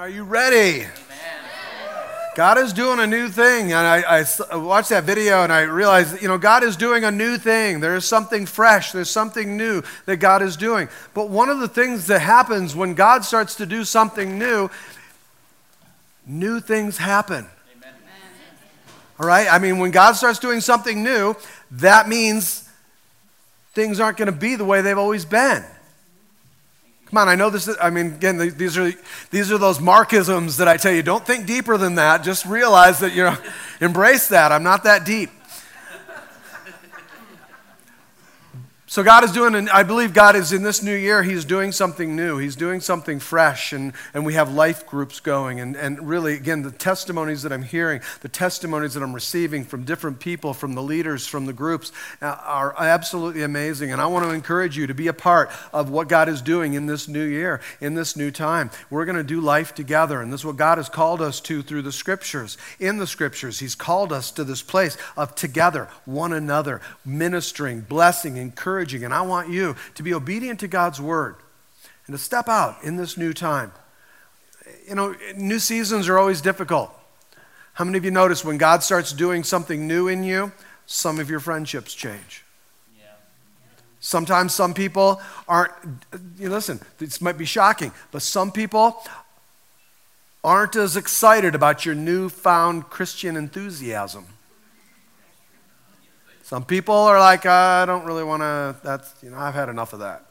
[0.00, 0.86] Are you ready?
[2.34, 3.74] God is doing a new thing.
[3.74, 7.10] And I, I, watched that video and I realized, you know, God is doing a
[7.10, 7.80] new thing.
[7.80, 10.88] There is something fresh, there's something new that God is doing.
[11.12, 14.70] But one of the things that happens when God starts to do something new,
[16.24, 17.46] new things happen.
[17.76, 17.94] Amen.
[19.20, 19.52] All right?
[19.52, 21.36] I mean, when God starts doing something new,
[21.72, 22.66] that means
[23.74, 25.62] things aren't going to be the way they've always been.
[27.10, 27.66] Come on, I know this.
[27.66, 28.92] Is, I mean, again, these are
[29.30, 31.02] these are those Markisms that I tell you.
[31.02, 32.22] Don't think deeper than that.
[32.22, 33.36] Just realize that you know,
[33.80, 34.52] embrace that.
[34.52, 35.30] I'm not that deep.
[38.90, 41.70] So God is doing, and I believe God is in this new year, He's doing
[41.70, 42.38] something new.
[42.38, 45.60] He's doing something fresh, and, and we have life groups going.
[45.60, 49.84] And, and really, again, the testimonies that I'm hearing, the testimonies that I'm receiving from
[49.84, 53.92] different people, from the leaders, from the groups, uh, are absolutely amazing.
[53.92, 56.74] And I want to encourage you to be a part of what God is doing
[56.74, 58.72] in this new year, in this new time.
[58.90, 61.62] We're going to do life together, and this is what God has called us to
[61.62, 62.58] through the scriptures.
[62.80, 68.36] In the scriptures, He's called us to this place of together, one another, ministering, blessing,
[68.36, 71.36] encouraging encouraging, and I want you to be obedient to God's word
[72.06, 73.72] and to step out in this new time.
[74.88, 76.90] You know, new seasons are always difficult.
[77.74, 80.52] How many of you notice when God starts doing something new in you,
[80.86, 82.44] some of your friendships change?
[84.02, 85.72] Sometimes some people aren't,
[86.38, 88.96] you listen, this might be shocking, but some people
[90.42, 94.24] aren't as excited about your newfound Christian enthusiasm.
[96.50, 99.92] Some people are like, I don't really want to, that's, you know, I've had enough
[99.92, 100.24] of that.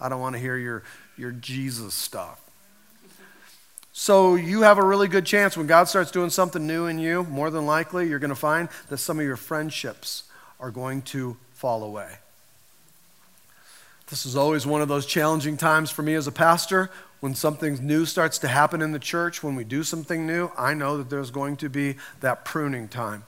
[0.00, 0.84] I don't want to hear your,
[1.18, 2.40] your Jesus stuff.
[3.92, 7.24] So you have a really good chance when God starts doing something new in you,
[7.24, 10.22] more than likely, you're going to find that some of your friendships
[10.60, 12.18] are going to fall away.
[14.10, 16.88] This is always one of those challenging times for me as a pastor.
[17.18, 20.72] When something new starts to happen in the church, when we do something new, I
[20.72, 23.24] know that there's going to be that pruning time.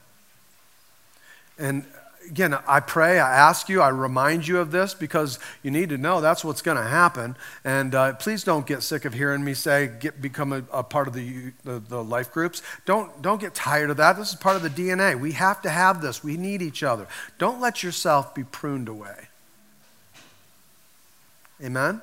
[1.59, 1.83] And
[2.29, 5.97] again, I pray, I ask you, I remind you of this because you need to
[5.97, 7.35] know that's what's going to happen.
[7.63, 11.07] And uh, please don't get sick of hearing me say, get, become a, a part
[11.07, 12.61] of the, the, the, life groups.
[12.85, 14.17] Don't, don't get tired of that.
[14.17, 15.19] This is part of the DNA.
[15.19, 16.23] We have to have this.
[16.23, 17.07] We need each other.
[17.37, 19.27] Don't let yourself be pruned away.
[21.63, 21.89] Amen?
[21.89, 22.01] Amen.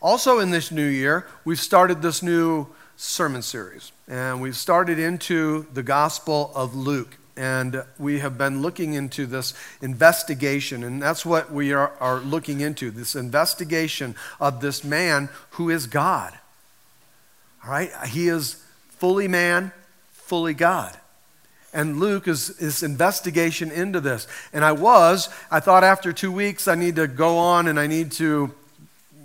[0.00, 2.66] Also, in this new year, we've started this new
[2.96, 8.94] sermon series, and we've started into the Gospel of Luke and we have been looking
[8.94, 14.84] into this investigation, and that's what we are, are, looking into this investigation of this
[14.84, 16.32] man who is God.
[17.64, 17.90] All right?
[18.06, 19.72] He is fully man,
[20.12, 20.96] fully God.
[21.72, 24.28] And Luke is this investigation into this.
[24.52, 27.88] And I was, I thought after two weeks I need to go on and I
[27.88, 28.54] need to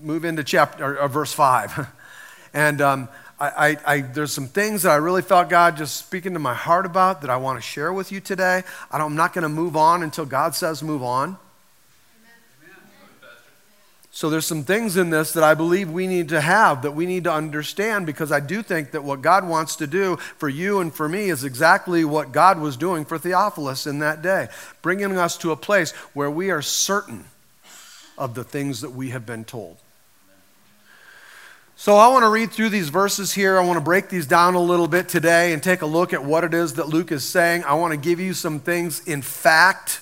[0.01, 1.87] move into chapter or, or verse five.
[2.53, 6.39] and um, I, I, there's some things that I really felt God just speaking to
[6.39, 8.63] my heart about that I want to share with you today.
[8.91, 11.37] I am not going to move on until God says move on.
[14.11, 17.05] So there's some things in this that I believe we need to have, that we
[17.05, 20.79] need to understand, because I do think that what God wants to do for you
[20.81, 24.49] and for me is exactly what God was doing for Theophilus in that day,
[24.81, 27.23] bringing us to a place where we are certain
[28.17, 29.77] of the things that we have been told.
[31.79, 33.57] So I want to read through these verses here.
[33.57, 36.21] I want to break these down a little bit today and take a look at
[36.21, 37.63] what it is that Luke is saying.
[37.63, 40.01] I want to give you some things in fact,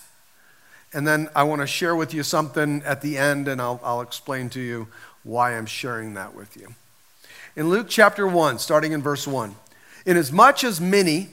[0.92, 4.02] and then I want to share with you something at the end, and I'll, I'll
[4.02, 4.88] explain to you
[5.24, 6.74] why I'm sharing that with you.
[7.56, 9.56] In Luke chapter 1, starting in verse 1,
[10.04, 11.30] inasmuch as many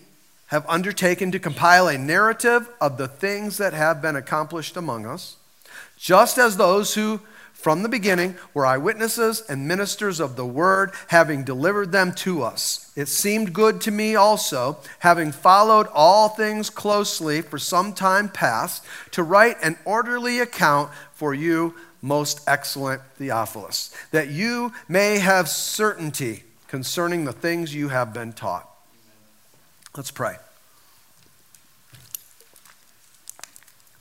[0.49, 5.38] have undertaken to compile a narrative of the things that have been accomplished among us,
[5.97, 7.21] just as those who
[7.64, 12.92] from the beginning were eyewitnesses and ministers of the word, having delivered them to us.
[12.94, 18.84] It seemed good to me also, having followed all things closely for some time past,
[19.12, 26.44] to write an orderly account for you, most excellent Theophilus, that you may have certainty
[26.69, 28.69] concerning the things you have been taught.
[29.96, 30.37] Let's pray.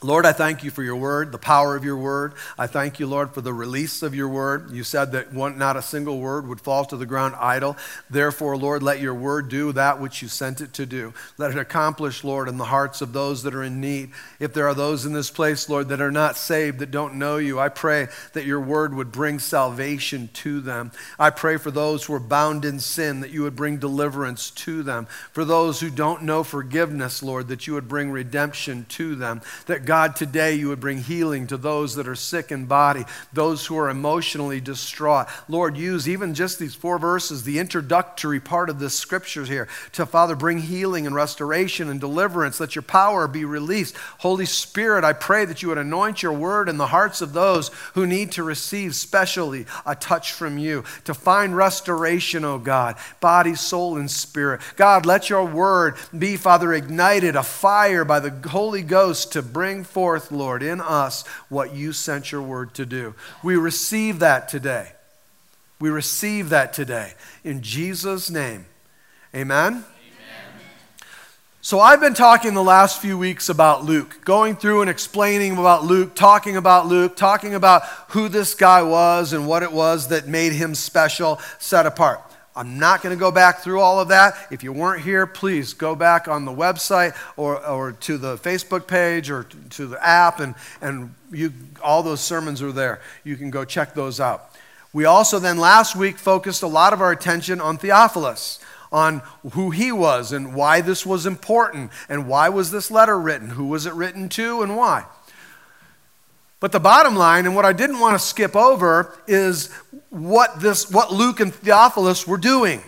[0.04, 2.34] Lord, I thank you for your word, the power of your word.
[2.58, 4.72] I thank you, Lord, for the release of your word.
[4.72, 7.78] You said that one, not a single word would fall to the ground idle.
[8.10, 11.14] Therefore, Lord, let your word do that which you sent it to do.
[11.38, 14.12] Let it accomplish, Lord, in the hearts of those that are in need.
[14.42, 17.38] If there are those in this place, Lord, that are not saved, that don't know
[17.38, 20.92] you, I pray that your word would bring salvation to them.
[21.18, 24.84] I pray for those who are bound in sin, that you would bring deliverance to
[24.84, 25.08] them.
[25.32, 29.42] For those who don't know forgiveness, Lord, that you would bring redemption to them.
[29.68, 33.06] That God God, today you would bring healing to those that are sick in body,
[33.32, 35.28] those who are emotionally distraught.
[35.48, 40.08] Lord, use even just these four verses, the introductory part of this scripture here, to
[40.08, 42.60] Father, bring healing and restoration and deliverance.
[42.60, 43.96] Let your power be released.
[44.18, 47.70] Holy Spirit, I pray that you would anoint your word in the hearts of those
[47.94, 53.54] who need to receive specially a touch from you, to find restoration, oh God, body,
[53.54, 54.60] soul, and spirit.
[54.76, 59.83] God, let your word be, Father, ignited, a fire by the Holy Ghost to bring
[59.86, 63.16] forth, Lord, in us what you sent your word to do.
[63.44, 64.92] We receive that today.
[65.80, 67.14] We receive that today.
[67.44, 68.66] In Jesus' name.
[69.36, 69.84] Amen.
[71.66, 75.86] So, I've been talking the last few weeks about Luke, going through and explaining about
[75.86, 80.28] Luke, talking about Luke, talking about who this guy was and what it was that
[80.28, 82.22] made him special, set apart.
[82.56, 84.36] I'm not going to go back through all of that.
[84.52, 88.88] If you weren't here, please go back on the website or, or to the Facebook
[88.88, 91.52] page or to the app, and, and you,
[91.82, 93.02] all those sermons are there.
[93.24, 94.52] You can go check those out.
[94.94, 98.60] We also then last week focused a lot of our attention on Theophilus
[98.92, 99.24] on
[99.54, 103.66] who he was and why this was important and why was this letter written, who
[103.66, 105.06] was it written to, and why.
[106.64, 109.70] But the bottom line, and what I didn't want to skip over, is
[110.10, 112.82] what, this, what Luke and Theophilus were doing.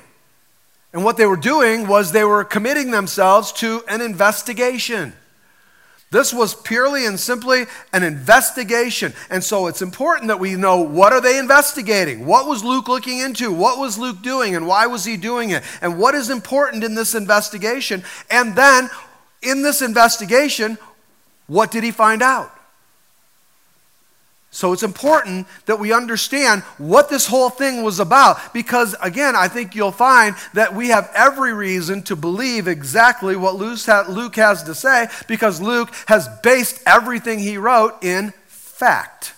[0.94, 5.12] And what they were doing was they were committing themselves to an investigation.
[6.10, 9.12] This was purely and simply an investigation.
[9.30, 12.26] And so it's important that we know what are they investigating?
[12.26, 13.52] What was Luke looking into?
[13.52, 15.64] What was Luke doing and why was he doing it?
[15.82, 18.06] And what is important in this investigation?
[18.32, 18.90] And then
[19.42, 20.78] in this investigation,
[21.48, 22.54] what did he find out?
[24.56, 29.50] So it's important that we understand what this whole thing was about because, again, I
[29.50, 34.74] think you'll find that we have every reason to believe exactly what Luke has to
[34.74, 39.34] say because Luke has based everything he wrote in fact.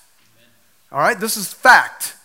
[0.91, 2.15] All right, this is fact.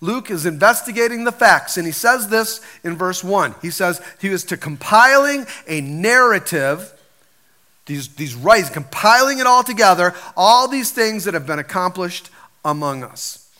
[0.00, 3.56] Luke is investigating the facts, and he says this in verse 1.
[3.60, 6.91] He says he was to compiling a narrative
[7.92, 12.30] these, these writings, compiling it all together, all these things that have been accomplished
[12.64, 13.50] among us.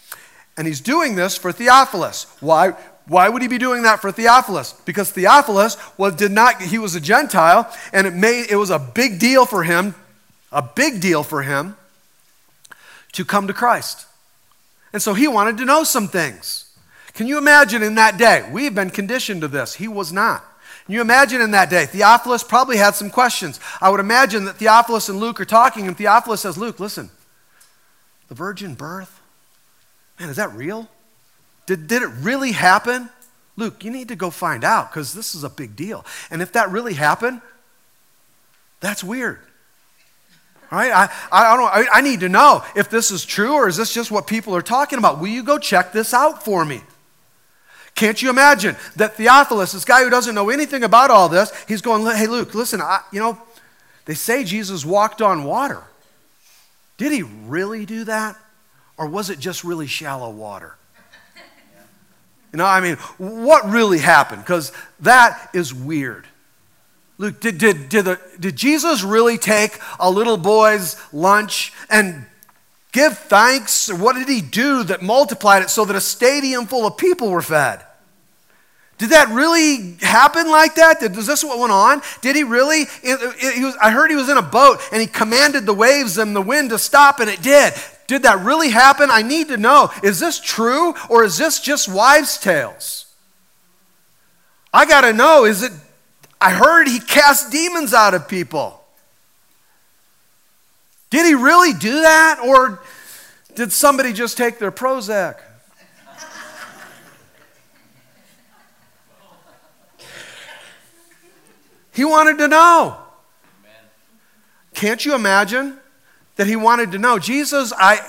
[0.57, 2.27] And he's doing this for Theophilus.
[2.41, 2.71] Why?
[3.07, 4.75] Why would he be doing that for Theophilus?
[4.85, 8.79] Because Theophilus was did not he was a Gentile and it made it was a
[8.79, 9.95] big deal for him,
[10.51, 11.77] a big deal for him
[13.13, 14.07] to come to Christ.
[14.93, 16.71] And so he wanted to know some things.
[17.15, 18.49] Can you imagine in that day?
[18.51, 19.75] We've been conditioned to this.
[19.75, 20.45] He was not.
[20.89, 21.87] You imagine in that day?
[21.87, 23.61] Theophilus probably had some questions.
[23.81, 27.11] I would imagine that Theophilus and Luke are talking, and Theophilus says, Luke, listen,
[28.29, 29.21] the virgin birth,
[30.19, 30.89] man, is that real?
[31.67, 33.11] Did, did it really happen?
[33.57, 36.05] Luke, you need to go find out because this is a big deal.
[36.31, 37.41] And if that really happened,
[38.81, 39.39] that's weird.
[40.73, 43.69] All right, I, I, don't, I, I need to know if this is true or
[43.69, 45.21] is this just what people are talking about.
[45.21, 46.81] Will you go check this out for me?
[47.95, 51.83] Can't you imagine that Theophilus, this guy who doesn't know anything about all this, he's
[51.83, 53.41] going, hey, Luke, listen, I, you know,
[54.07, 55.83] they say Jesus walked on water.
[56.97, 58.37] Did he really do that?
[58.97, 60.77] Or was it just really shallow water?
[62.53, 64.43] You know, I mean, what really happened?
[64.43, 66.27] Because that is weird.
[67.17, 72.27] Luke, did, did, did, the, did Jesus really take a little boy's lunch and
[72.93, 73.93] give thanks?
[73.93, 77.43] What did he do that multiplied it so that a stadium full of people were
[77.43, 77.85] fed?
[78.99, 81.01] Did that really happen like that?
[81.01, 82.03] Did, is this what went on?
[82.21, 82.83] Did he really?
[82.83, 85.75] It, it, he was, I heard he was in a boat and he commanded the
[85.75, 87.73] waves and the wind to stop, and it did.
[88.07, 89.09] Did that really happen?
[89.11, 89.91] I need to know.
[90.05, 93.07] Is this true or is this just wives' tales?
[94.73, 95.47] I got to know.
[95.47, 95.73] Is it?
[96.41, 98.82] I heard he cast demons out of people.
[101.13, 102.41] Did he really do that?
[102.43, 102.81] Or
[103.55, 105.41] did somebody just take their Prozac?
[111.93, 112.97] he wanted to know.
[114.73, 115.77] Can't you imagine
[116.37, 117.19] that he wanted to know?
[117.19, 118.01] Jesus, I,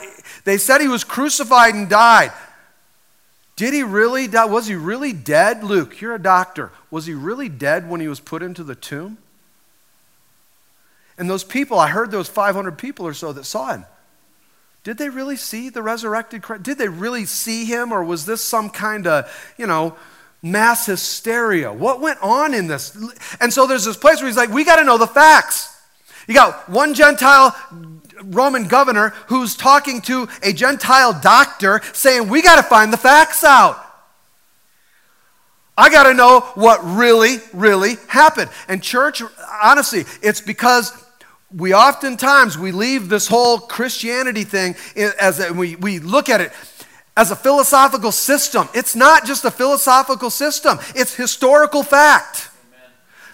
[0.45, 2.31] they said he was crucified and died.
[3.57, 4.45] Did he really die?
[4.45, 5.61] Was he really dead?
[5.61, 6.71] Luke, you're a doctor.
[6.89, 9.17] Was he really dead when he was put into the tomb?
[11.17, 13.85] And those people, I heard those 500 people or so that saw him.
[14.83, 16.63] Did they really see the resurrected Christ?
[16.63, 19.95] Did they really see him, or was this some kind of, you know,
[20.41, 21.71] mass hysteria?
[21.71, 22.97] What went on in this?
[23.39, 25.69] And so there's this place where he's like, we got to know the facts.
[26.27, 27.55] You got one Gentile
[28.23, 33.43] Roman governor who's talking to a Gentile doctor saying, we got to find the facts
[33.43, 33.79] out.
[35.77, 38.51] I got to know what really, really happened.
[38.67, 39.23] And, church,
[39.63, 40.91] honestly, it's because
[41.55, 44.75] we oftentimes we leave this whole Christianity thing
[45.19, 46.51] as a, we, we look at it
[47.15, 48.67] as a philosophical system.
[48.73, 52.49] It's not just a philosophical system, it's historical fact.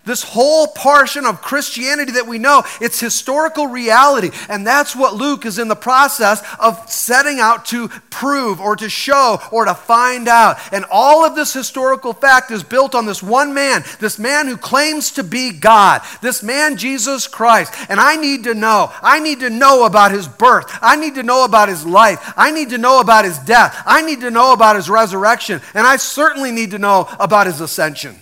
[0.10, 4.32] This whole portion of Christianity that we know, it's historical reality.
[4.50, 8.90] And that's what Luke is in the process of setting out to prove or to
[8.90, 10.58] show or to find out.
[10.72, 14.58] And all of this historical fact is built on this one man, this man who
[14.58, 17.72] claims to be God, this man, Jesus Christ.
[17.88, 18.92] And I need to know.
[19.04, 20.76] I need to know about his birth.
[20.82, 22.34] I need to know about his life.
[22.36, 23.80] I need to know about his death.
[23.86, 25.62] I need to know about his resurrection.
[25.76, 28.20] And I certainly need to know about his ascension.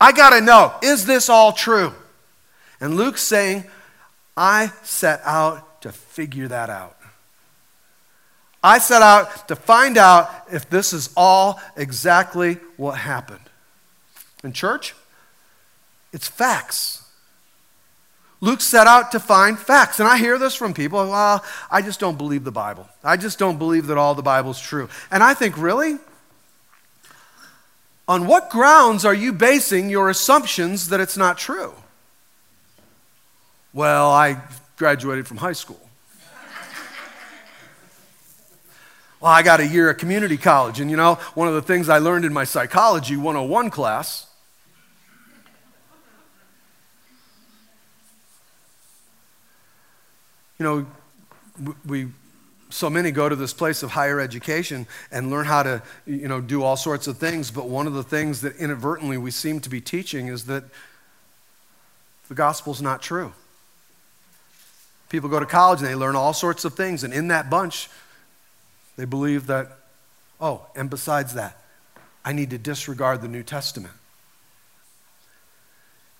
[0.00, 1.92] I got to know, is this all true?
[2.80, 3.64] And Luke's saying,
[4.36, 6.96] I set out to figure that out.
[8.62, 13.40] I set out to find out if this is all exactly what happened.
[14.42, 14.94] In church,
[16.12, 17.02] it's facts.
[18.40, 20.00] Luke set out to find facts.
[20.00, 22.88] And I hear this from people well, I just don't believe the Bible.
[23.02, 24.88] I just don't believe that all the Bible's true.
[25.10, 25.98] And I think, really?
[28.08, 31.74] On what grounds are you basing your assumptions that it's not true?
[33.72, 34.40] Well, I
[34.76, 35.80] graduated from high school.
[39.20, 41.88] well, I got a year at community college, and you know, one of the things
[41.88, 44.26] I learned in my psychology 101 class
[50.58, 50.86] you know,
[51.84, 52.08] we
[52.68, 56.40] so many go to this place of higher education and learn how to you know
[56.40, 59.70] do all sorts of things but one of the things that inadvertently we seem to
[59.70, 60.64] be teaching is that
[62.28, 63.32] the gospel's not true.
[65.08, 67.88] People go to college and they learn all sorts of things and in that bunch
[68.96, 69.78] they believe that
[70.40, 71.58] oh and besides that
[72.24, 73.94] i need to disregard the new testament.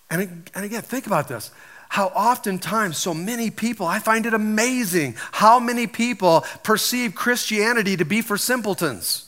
[0.08, 1.50] And, and again think about this
[1.88, 8.04] how oftentimes so many people, I find it amazing how many people perceive Christianity to
[8.04, 9.22] be for simpletons.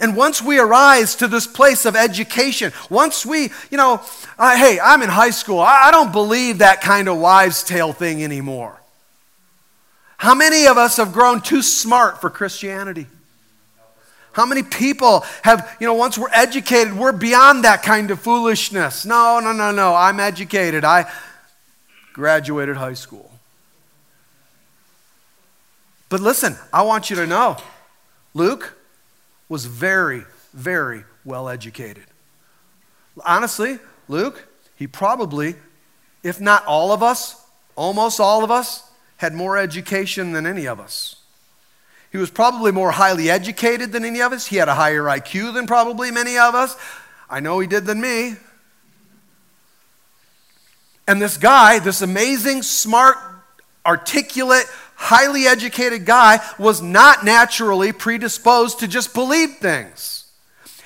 [0.00, 4.00] And once we arise to this place of education, once we, you know,
[4.38, 7.92] uh, hey, I'm in high school, I, I don't believe that kind of wives' tale
[7.92, 8.80] thing anymore.
[10.16, 13.06] How many of us have grown too smart for Christianity?
[14.32, 19.04] How many people have, you know, once we're educated, we're beyond that kind of foolishness?
[19.04, 19.94] No, no, no, no.
[19.94, 20.84] I'm educated.
[20.84, 21.10] I
[22.12, 23.30] graduated high school.
[26.08, 27.56] But listen, I want you to know
[28.34, 28.76] Luke
[29.48, 32.04] was very, very well educated.
[33.24, 34.46] Honestly, Luke,
[34.76, 35.54] he probably,
[36.22, 37.40] if not all of us,
[37.76, 41.19] almost all of us, had more education than any of us.
[42.10, 44.46] He was probably more highly educated than any of us.
[44.46, 46.76] He had a higher IQ than probably many of us.
[47.28, 48.34] I know he did than me.
[51.06, 53.16] And this guy, this amazing, smart,
[53.86, 60.26] articulate, highly educated guy, was not naturally predisposed to just believe things.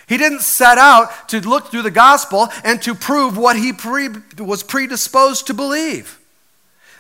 [0.06, 4.10] He didn't set out to look through the gospel and to prove what he pre-
[4.38, 6.20] was predisposed to believe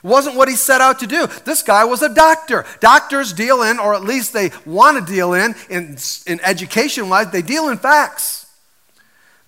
[0.04, 1.26] wasn't what he set out to do.
[1.44, 2.66] This guy was a doctor.
[2.80, 5.96] Doctors deal in, or at least they want to deal in, in,
[6.26, 8.46] in education wise, they deal in facts.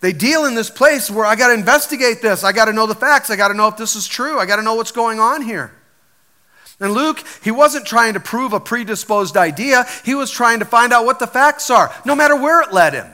[0.00, 2.44] They deal in this place where I got to investigate this.
[2.44, 3.30] I got to know the facts.
[3.30, 4.38] I got to know if this is true.
[4.38, 5.72] I got to know what's going on here.
[6.78, 10.92] And Luke, he wasn't trying to prove a predisposed idea, he was trying to find
[10.92, 13.06] out what the facts are, no matter where it led him.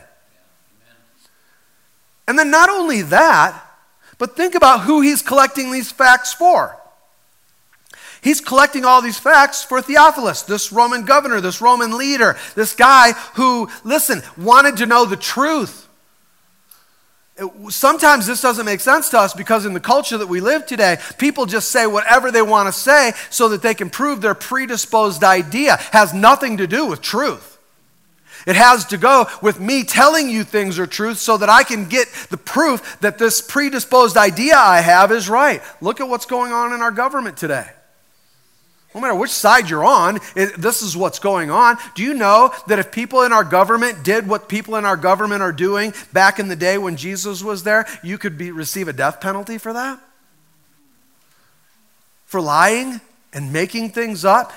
[2.27, 3.61] And then not only that,
[4.19, 6.77] but think about who he's collecting these facts for.
[8.23, 13.13] He's collecting all these facts for Theophilus, this Roman governor, this Roman leader, this guy
[13.35, 15.89] who, listen, wanted to know the truth.
[17.69, 20.99] Sometimes this doesn't make sense to us because in the culture that we live today,
[21.19, 25.25] people just say whatever they want to say so that they can prove their predisposed
[25.25, 25.75] idea.
[25.75, 27.59] It has nothing to do with truth.
[28.47, 31.89] It has to go with me telling you things are truth so that I can
[31.89, 35.61] get the proof that this predisposed idea I have is right.
[35.81, 37.67] Look at what's going on in our government today.
[38.95, 41.79] No matter which side you're on, it, this is what's going on.
[41.95, 45.43] Do you know that if people in our government did what people in our government
[45.43, 48.93] are doing back in the day when Jesus was there, you could be, receive a
[48.93, 49.99] death penalty for that?
[52.27, 53.01] For lying
[53.33, 54.53] and making things up?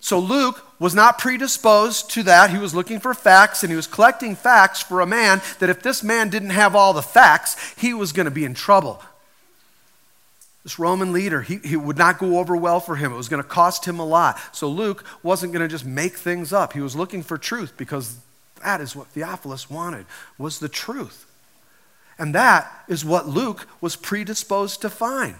[0.00, 2.50] So Luke was not predisposed to that.
[2.50, 5.82] He was looking for facts and he was collecting facts for a man that if
[5.82, 9.02] this man didn't have all the facts, he was going to be in trouble.
[10.64, 13.12] This Roman leader, he, he would not go over well for him.
[13.12, 14.38] It was going to cost him a lot.
[14.52, 16.72] So Luke wasn't going to just make things up.
[16.72, 18.18] He was looking for truth because
[18.62, 21.26] that is what Theophilus wanted, was the truth.
[22.18, 25.36] And that is what Luke was predisposed to find.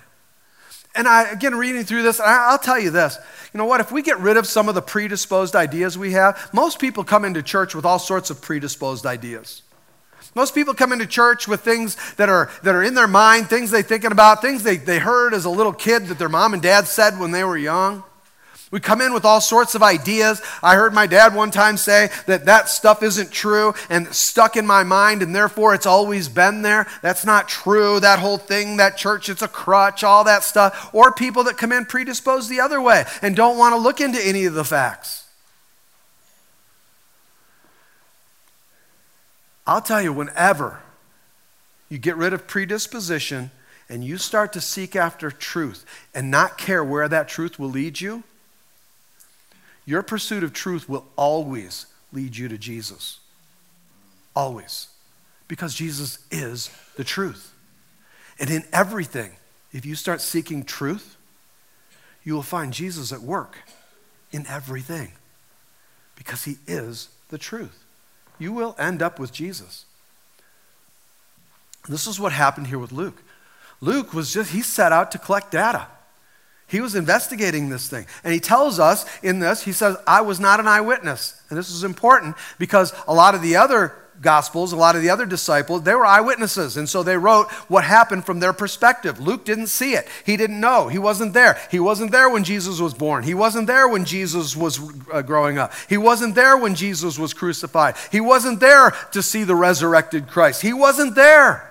[0.94, 3.18] and I, again, reading through this, I'll tell you this.
[3.52, 3.80] You know what?
[3.80, 7.24] If we get rid of some of the predisposed ideas we have, most people come
[7.24, 9.62] into church with all sorts of predisposed ideas.
[10.34, 13.70] Most people come into church with things that are, that are in their mind, things
[13.70, 16.62] they're thinking about, things they, they heard as a little kid that their mom and
[16.62, 18.04] dad said when they were young.
[18.70, 20.42] We come in with all sorts of ideas.
[20.62, 24.66] I heard my dad one time say that that stuff isn't true and stuck in
[24.66, 26.86] my mind, and therefore it's always been there.
[27.00, 27.98] That's not true.
[27.98, 30.90] That whole thing, that church, it's a crutch, all that stuff.
[30.92, 34.20] Or people that come in predisposed the other way and don't want to look into
[34.22, 35.24] any of the facts.
[39.68, 40.80] I'll tell you, whenever
[41.90, 43.50] you get rid of predisposition
[43.86, 45.84] and you start to seek after truth
[46.14, 48.22] and not care where that truth will lead you,
[49.84, 53.20] your pursuit of truth will always lead you to Jesus.
[54.34, 54.88] Always.
[55.48, 57.52] Because Jesus is the truth.
[58.40, 59.32] And in everything,
[59.72, 61.18] if you start seeking truth,
[62.24, 63.58] you will find Jesus at work
[64.32, 65.12] in everything
[66.16, 67.84] because he is the truth.
[68.38, 69.84] You will end up with Jesus.
[71.88, 73.22] This is what happened here with Luke.
[73.80, 75.86] Luke was just, he set out to collect data.
[76.68, 78.06] He was investigating this thing.
[78.22, 81.40] And he tells us in this, he says, I was not an eyewitness.
[81.48, 85.08] And this is important because a lot of the other gospels, a lot of the
[85.08, 86.76] other disciples, they were eyewitnesses.
[86.76, 89.18] And so they wrote what happened from their perspective.
[89.18, 90.06] Luke didn't see it.
[90.26, 90.88] He didn't know.
[90.88, 91.58] He wasn't there.
[91.70, 93.24] He wasn't there when Jesus was born.
[93.24, 94.78] He wasn't there when Jesus was
[95.10, 95.72] uh, growing up.
[95.88, 97.96] He wasn't there when Jesus was crucified.
[98.12, 100.62] He wasn't there to see the resurrected Christ.
[100.62, 101.64] He wasn't there.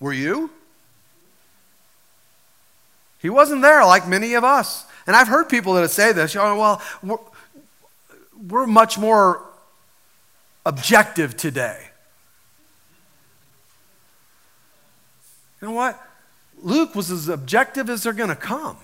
[0.00, 0.50] Were you?
[3.20, 4.84] He wasn't there like many of us.
[5.06, 7.18] And I've heard people that say this, you know, well, we're,
[8.48, 9.42] we're much more
[10.64, 11.88] objective today.
[15.60, 16.00] You know what?
[16.62, 18.76] Luke was as objective as they're going to come.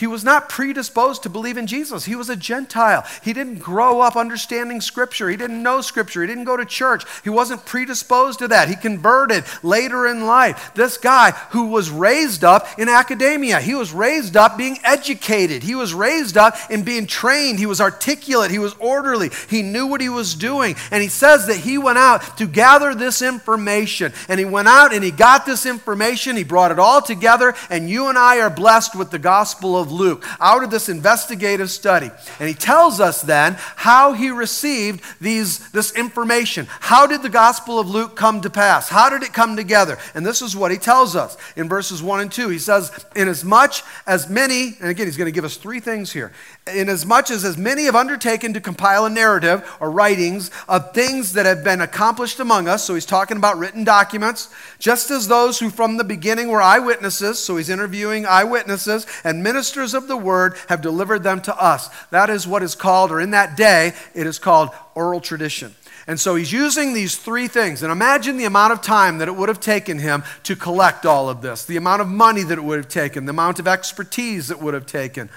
[0.00, 2.06] He was not predisposed to believe in Jesus.
[2.06, 3.04] He was a Gentile.
[3.22, 5.28] He didn't grow up understanding Scripture.
[5.28, 6.22] He didn't know Scripture.
[6.22, 7.04] He didn't go to church.
[7.22, 8.70] He wasn't predisposed to that.
[8.70, 10.72] He converted later in life.
[10.74, 15.62] This guy who was raised up in academia, he was raised up being educated.
[15.62, 17.58] He was raised up in being trained.
[17.58, 18.50] He was articulate.
[18.50, 19.30] He was orderly.
[19.50, 20.76] He knew what he was doing.
[20.90, 24.14] And he says that he went out to gather this information.
[24.30, 26.36] And he went out and he got this information.
[26.36, 27.54] He brought it all together.
[27.68, 31.70] And you and I are blessed with the gospel of Luke out of this investigative
[31.70, 32.10] study.
[32.38, 36.66] And he tells us then how he received these, this information.
[36.68, 38.88] How did the Gospel of Luke come to pass?
[38.88, 39.98] How did it come together?
[40.14, 42.48] And this is what he tells us in verses 1 and 2.
[42.48, 46.32] He says, Inasmuch as many, and again, he's going to give us three things here.
[46.72, 51.46] Inasmuch as as many have undertaken to compile a narrative or writings of things that
[51.46, 55.70] have been accomplished among us, so he's talking about written documents, just as those who
[55.70, 60.56] from the beginning were eyewitnesses, so he's interviewing eyewitnesses, and ministers ministers of the word
[60.68, 61.88] have delivered them to us.
[62.10, 65.74] That is what is called, or in that day, it is called oral tradition.
[66.06, 67.82] And so he's using these three things.
[67.82, 71.28] And imagine the amount of time that it would have taken him to collect all
[71.28, 74.50] of this, the amount of money that it would have taken, the amount of expertise
[74.50, 75.30] it would have taken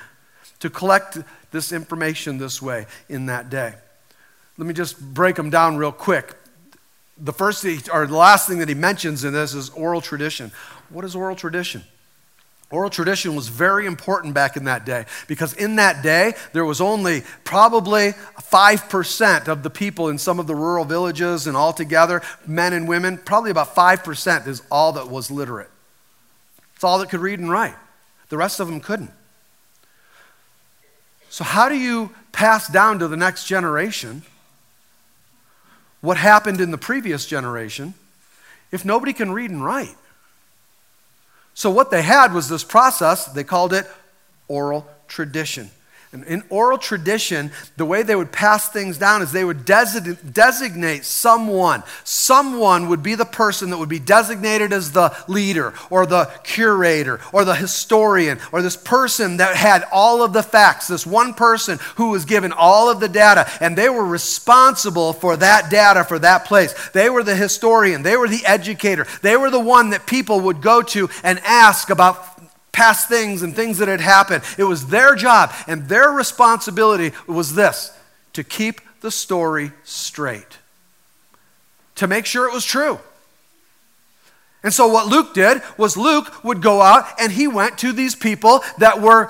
[0.59, 1.19] to collect
[1.51, 3.73] this information this way in that day.
[4.57, 6.33] Let me just break them down real quick.
[7.17, 10.51] The first or the last thing that he mentions in this is oral tradition.
[10.89, 11.83] What is oral tradition?
[12.73, 16.81] Oral tradition was very important back in that day because in that day, there was
[16.81, 22.73] only probably 5% of the people in some of the rural villages and altogether, men
[22.73, 25.69] and women, probably about 5% is all that was literate.
[26.73, 27.75] It's all that could read and write.
[28.29, 29.11] The rest of them couldn't.
[31.29, 34.23] So, how do you pass down to the next generation
[36.01, 37.93] what happened in the previous generation
[38.71, 39.95] if nobody can read and write?
[41.53, 43.87] So, what they had was this process, they called it
[44.47, 45.69] oral tradition.
[46.13, 51.05] And in oral tradition, the way they would pass things down is they would designate
[51.05, 51.81] someone.
[52.03, 57.19] Someone would be the person that would be designated as the leader or the curator
[57.31, 60.87] or the historian or this person that had all of the facts.
[60.87, 65.35] This one person who was given all of the data and they were responsible for
[65.37, 66.75] that data for that place.
[66.89, 70.61] They were the historian, they were the educator, they were the one that people would
[70.61, 72.32] go to and ask about
[72.73, 74.43] past things and things that had happened.
[74.57, 77.97] It was their job, and their responsibility was this
[78.33, 80.57] to keep the story straight,
[81.95, 82.99] to make sure it was true.
[84.63, 88.15] And so, what Luke did was Luke would go out and he went to these
[88.15, 89.29] people that were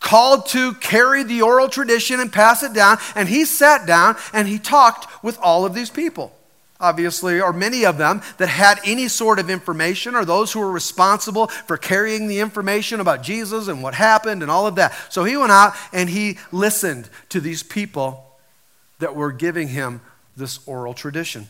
[0.00, 2.98] called to carry the oral tradition and pass it down.
[3.14, 6.36] And he sat down and he talked with all of these people.
[6.82, 10.70] Obviously, or many of them, that had any sort of information, or those who were
[10.70, 14.92] responsible for carrying the information about Jesus and what happened and all of that.
[15.08, 18.26] So he went out and he listened to these people
[18.98, 20.00] that were giving him
[20.36, 21.48] this oral tradition.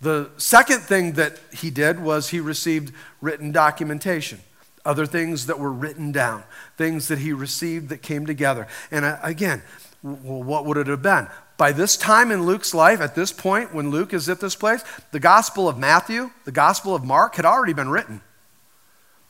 [0.00, 4.40] The second thing that he did was he received written documentation,
[4.84, 6.44] other things that were written down,
[6.76, 8.68] things that he received that came together.
[8.90, 9.62] And uh, again,
[10.02, 11.28] well, what would it have been?
[11.56, 14.84] By this time in Luke's life, at this point, when Luke is at this place,
[15.10, 18.20] the Gospel of Matthew, the Gospel of Mark had already been written.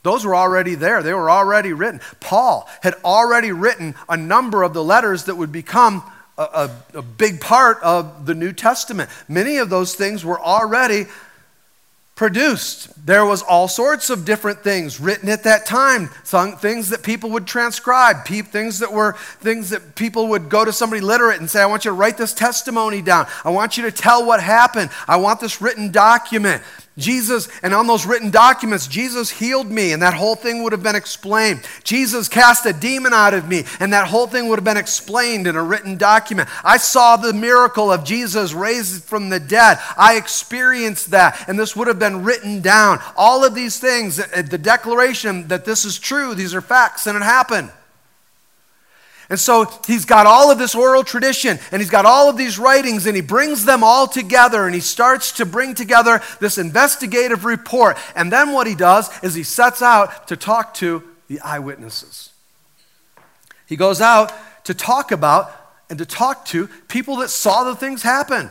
[0.03, 2.01] Those were already there, they were already written.
[2.21, 6.03] Paul had already written a number of the letters that would become
[6.37, 6.43] a,
[6.95, 9.11] a, a big part of the New Testament.
[9.27, 11.07] Many of those things were already
[12.19, 12.89] produced.
[13.07, 16.11] There was all sorts of different things written at that time.
[16.25, 20.73] Some things that people would transcribe, things that were things that people would go to
[20.73, 23.29] somebody literate and say, "I want you to write this testimony down.
[23.45, 24.91] I want you to tell what happened.
[25.07, 26.63] I want this written document."
[26.99, 30.83] Jesus, and on those written documents, Jesus healed me, and that whole thing would have
[30.83, 31.63] been explained.
[31.85, 35.47] Jesus cast a demon out of me, and that whole thing would have been explained
[35.47, 36.49] in a written document.
[36.65, 39.79] I saw the miracle of Jesus raised from the dead.
[39.97, 43.01] I experienced that, and this would have been written down.
[43.17, 47.17] All of these things, uh, the declaration that this is true, these are facts, and
[47.17, 47.71] it happened.
[49.31, 52.59] And so he's got all of this oral tradition and he's got all of these
[52.59, 57.45] writings and he brings them all together and he starts to bring together this investigative
[57.45, 57.99] report.
[58.15, 62.31] And then what he does is he sets out to talk to the eyewitnesses.
[63.67, 64.33] He goes out
[64.65, 65.55] to talk about
[65.91, 68.51] and to talk to people that saw the things happen.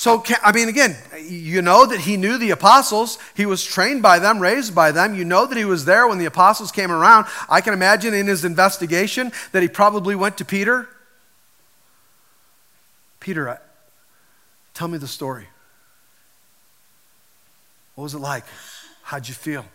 [0.00, 0.96] So, I mean, again,
[1.28, 3.18] you know that he knew the apostles.
[3.34, 5.14] He was trained by them, raised by them.
[5.14, 7.26] You know that he was there when the apostles came around.
[7.50, 10.88] I can imagine in his investigation that he probably went to Peter.
[13.20, 13.58] Peter, uh,
[14.72, 15.48] tell me the story.
[17.94, 18.44] What was it like?
[19.02, 19.66] How'd you feel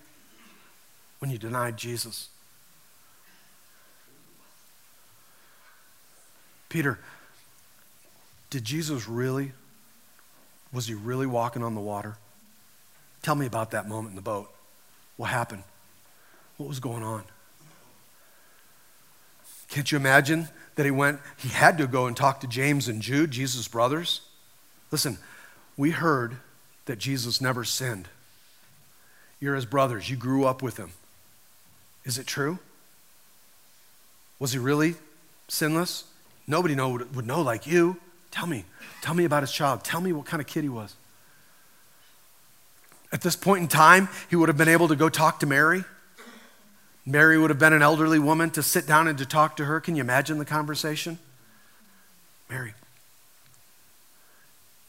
[1.19, 2.29] when you denied Jesus?
[6.67, 6.97] Peter,
[8.49, 9.51] did Jesus really
[10.75, 12.17] was he really walking on the water?
[13.23, 14.53] Tell me about that moment in the boat.
[15.15, 15.63] What happened?
[16.57, 17.23] What was going on?
[19.69, 23.01] Can't you imagine that he went, he had to go and talk to James and
[23.01, 24.21] Jude, Jesus' brothers?
[24.91, 25.17] Listen,
[25.77, 26.35] we heard
[26.85, 28.09] that Jesus never sinned.
[29.39, 30.91] You're his brothers, you grew up with him.
[32.03, 32.59] Is it true?
[34.39, 34.95] Was he really
[35.47, 36.03] sinless?
[36.47, 37.97] Nobody know, would know like you.
[38.35, 38.65] Tell me.
[39.01, 39.85] Tell me about his child.
[39.85, 40.93] Tell me what kind of kid he was.
[43.13, 45.85] At this point in time, he would have been able to go talk to Mary.
[47.05, 49.79] Mary would have been an elderly woman to sit down and to talk to her.
[49.79, 51.17] Can you imagine the conversation?
[52.49, 52.73] Mary,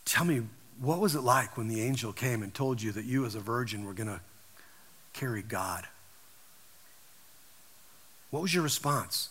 [0.05, 0.43] tell me,
[0.81, 3.41] what was it like when the angel came and told you that you as a
[3.41, 4.21] virgin were going to
[5.13, 5.87] carry God?
[8.31, 9.29] What was your response?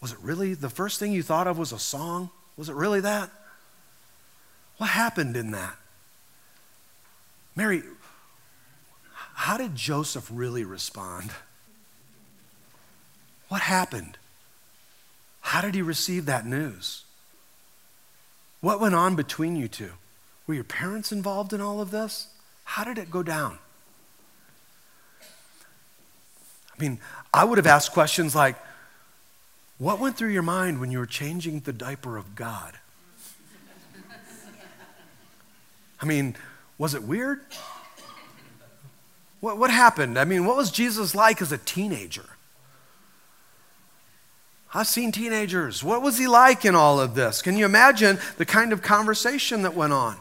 [0.00, 2.30] Was it really the first thing you thought of was a song?
[2.58, 3.30] Was it really that?
[4.76, 5.76] What happened in that?
[7.56, 7.82] Mary,
[9.34, 11.30] how did Joseph really respond?
[13.48, 14.18] What happened?
[15.40, 17.04] How did he receive that news?
[18.60, 19.92] What went on between you two?
[20.46, 22.28] Were your parents involved in all of this?
[22.64, 23.58] How did it go down?
[26.76, 26.98] I mean,
[27.32, 28.56] I would have asked questions like,
[29.78, 32.74] what went through your mind when you were changing the diaper of God?
[36.00, 36.36] I mean,
[36.76, 37.40] was it weird?
[39.40, 40.18] What, what happened?
[40.18, 42.24] I mean, what was Jesus like as a teenager?
[44.74, 45.82] I've seen teenagers.
[45.82, 47.40] What was he like in all of this?
[47.40, 50.16] Can you imagine the kind of conversation that went on?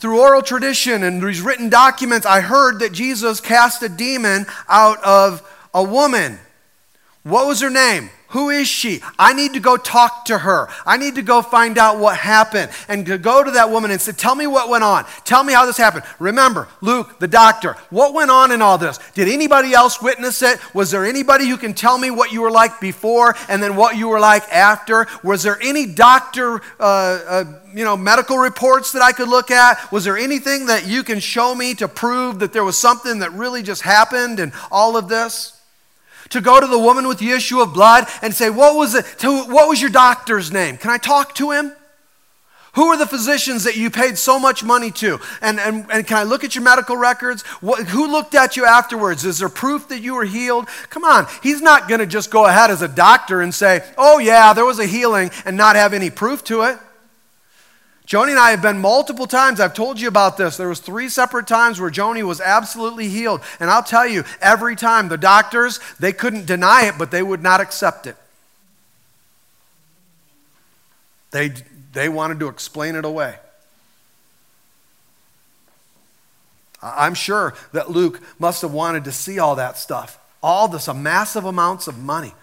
[0.00, 5.02] Through oral tradition and these written documents, I heard that Jesus cast a demon out
[5.02, 6.38] of a woman.
[7.24, 8.10] What was her name?
[8.34, 9.00] Who is she?
[9.16, 10.68] I need to go talk to her.
[10.84, 14.00] I need to go find out what happened and to go to that woman and
[14.00, 15.06] say, Tell me what went on.
[15.24, 16.04] Tell me how this happened.
[16.18, 18.98] Remember, Luke, the doctor, what went on in all this?
[19.14, 20.58] Did anybody else witness it?
[20.74, 23.96] Was there anybody who can tell me what you were like before and then what
[23.96, 25.06] you were like after?
[25.22, 29.92] Was there any doctor, uh, uh, you know, medical reports that I could look at?
[29.92, 33.32] Was there anything that you can show me to prove that there was something that
[33.32, 35.53] really just happened and all of this?
[36.30, 39.04] To go to the woman with the issue of blood and say, What was, it,
[39.18, 40.76] to, what was your doctor's name?
[40.76, 41.72] Can I talk to him?
[42.74, 45.20] Who are the physicians that you paid so much money to?
[45.40, 47.42] And, and, and can I look at your medical records?
[47.60, 49.24] What, who looked at you afterwards?
[49.24, 50.66] Is there proof that you were healed?
[50.90, 54.18] Come on, he's not going to just go ahead as a doctor and say, oh,
[54.18, 56.78] yeah, there was a healing and not have any proof to it.
[58.06, 59.60] Joni and I have been multiple times.
[59.60, 60.58] I've told you about this.
[60.58, 63.40] There was three separate times where Joni was absolutely healed.
[63.58, 67.42] And I'll tell you, every time the doctors, they couldn't deny it, but they would
[67.42, 68.16] not accept it.
[71.30, 71.52] They,
[71.92, 73.36] they wanted to explain it away.
[76.82, 81.46] I'm sure that Luke must have wanted to see all that stuff, all this massive
[81.46, 82.34] amounts of money.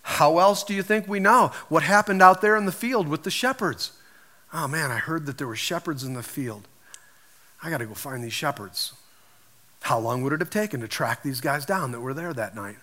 [0.00, 3.22] How else do you think we know what happened out there in the field with
[3.22, 3.92] the shepherds?
[4.52, 6.66] Oh man, I heard that there were shepherds in the field.
[7.62, 8.92] I got to go find these shepherds.
[9.82, 12.54] How long would it have taken to track these guys down that were there that
[12.54, 12.76] night?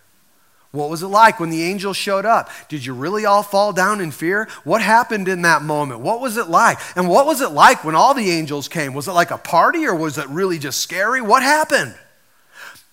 [0.72, 2.50] What was it like when the angel showed up?
[2.68, 4.48] Did you really all fall down in fear?
[4.64, 6.02] What happened in that moment?
[6.02, 6.78] What was it like?
[6.96, 8.94] And what was it like when all the angels came?
[8.94, 11.22] Was it like a party or was it really just scary?
[11.22, 11.96] What happened?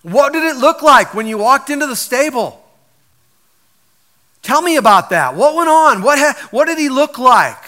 [0.02, 2.64] What did it look like when you walked into the stable?
[4.42, 5.34] Tell me about that.
[5.34, 6.02] What went on?
[6.02, 7.63] What, ha- what did he look like?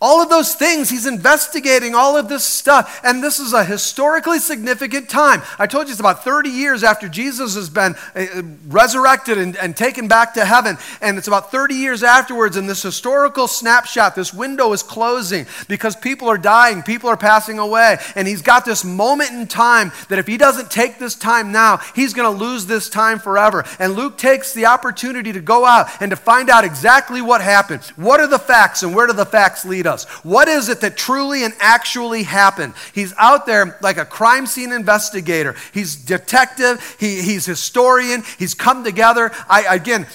[0.00, 3.00] All of those things, he's investigating all of this stuff.
[3.02, 5.42] And this is a historically significant time.
[5.58, 9.76] I told you it's about 30 years after Jesus has been uh, resurrected and, and
[9.76, 10.78] taken back to heaven.
[11.00, 15.96] And it's about 30 years afterwards, and this historical snapshot, this window is closing because
[15.96, 17.98] people are dying, people are passing away.
[18.14, 21.78] And he's got this moment in time that if he doesn't take this time now,
[21.96, 23.64] he's going to lose this time forever.
[23.80, 27.82] And Luke takes the opportunity to go out and to find out exactly what happened.
[27.96, 30.04] What are the facts, and where do the facts lead us?
[30.22, 32.74] What is it that truly and actually happened?
[32.94, 35.56] He's out there like a crime scene investigator.
[35.74, 39.32] He's detective, he, he's historian, he's come together.
[39.48, 40.06] I, again,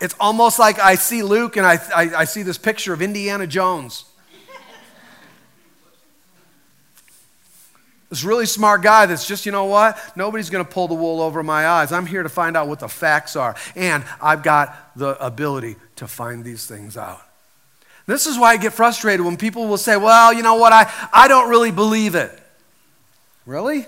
[0.00, 3.46] it's almost like I see Luke and I, I, I see this picture of Indiana
[3.46, 4.04] Jones.
[8.10, 9.98] This really smart guy that's just, you know what?
[10.16, 11.92] Nobody's going to pull the wool over my eyes.
[11.92, 13.54] I'm here to find out what the facts are.
[13.76, 17.20] And I've got the ability to find these things out.
[18.08, 20.90] This is why I get frustrated when people will say, well, you know what, I,
[21.12, 22.32] I don't really believe it.
[23.44, 23.84] Really?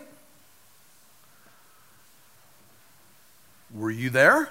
[3.75, 4.51] Were you there?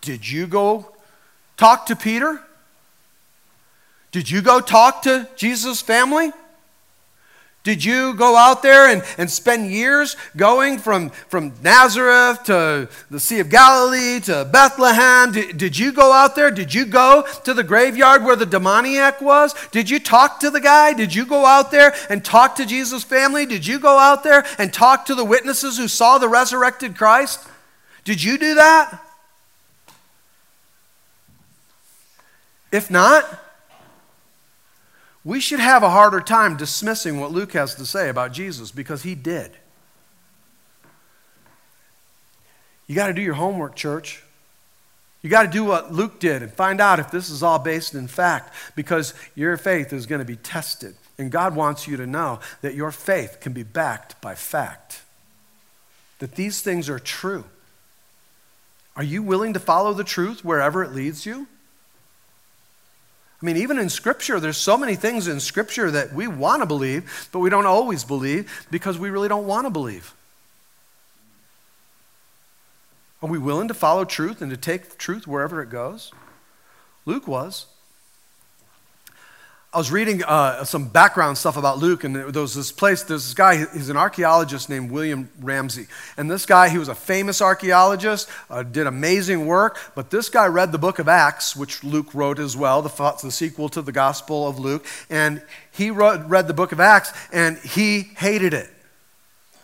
[0.00, 0.90] Did you go
[1.58, 2.40] talk to Peter?
[4.10, 6.32] Did you go talk to Jesus' family?
[7.68, 13.20] Did you go out there and, and spend years going from, from Nazareth to the
[13.20, 15.32] Sea of Galilee to Bethlehem?
[15.32, 16.50] Did, did you go out there?
[16.50, 19.54] Did you go to the graveyard where the demoniac was?
[19.70, 20.94] Did you talk to the guy?
[20.94, 23.44] Did you go out there and talk to Jesus' family?
[23.44, 27.46] Did you go out there and talk to the witnesses who saw the resurrected Christ?
[28.04, 28.98] Did you do that?
[32.72, 33.26] If not,
[35.24, 39.02] we should have a harder time dismissing what Luke has to say about Jesus because
[39.02, 39.50] he did.
[42.86, 44.22] You got to do your homework, church.
[45.20, 47.94] You got to do what Luke did and find out if this is all based
[47.94, 50.94] in fact because your faith is going to be tested.
[51.18, 55.02] And God wants you to know that your faith can be backed by fact,
[56.20, 57.44] that these things are true.
[58.96, 61.48] Are you willing to follow the truth wherever it leads you?
[63.40, 66.66] I mean, even in Scripture, there's so many things in Scripture that we want to
[66.66, 70.12] believe, but we don't always believe because we really don't want to believe.
[73.22, 76.12] Are we willing to follow truth and to take truth wherever it goes?
[77.04, 77.66] Luke was.
[79.70, 83.24] I was reading uh, some background stuff about Luke, and there was this place, there's
[83.26, 85.88] this guy, he's an archaeologist named William Ramsay.
[86.16, 90.46] And this guy, he was a famous archaeologist, uh, did amazing work, but this guy
[90.46, 93.92] read the book of Acts, which Luke wrote as well, the, the sequel to the
[93.92, 94.86] Gospel of Luke.
[95.10, 98.70] And he wrote, read the book of Acts, and he hated it.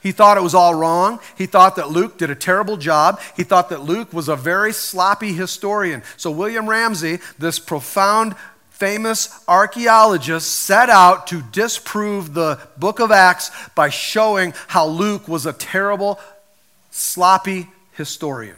[0.03, 1.19] He thought it was all wrong.
[1.39, 3.23] He thought that Luke did a terrible job.
[3.39, 6.03] He thought that Luke was a very sloppy historian.
[6.19, 8.37] So, William Ramsay, this profound
[8.75, 15.47] famous archaeologists set out to disprove the book of Acts by showing how Luke was
[15.47, 16.19] a terrible,
[16.91, 18.57] sloppy historian.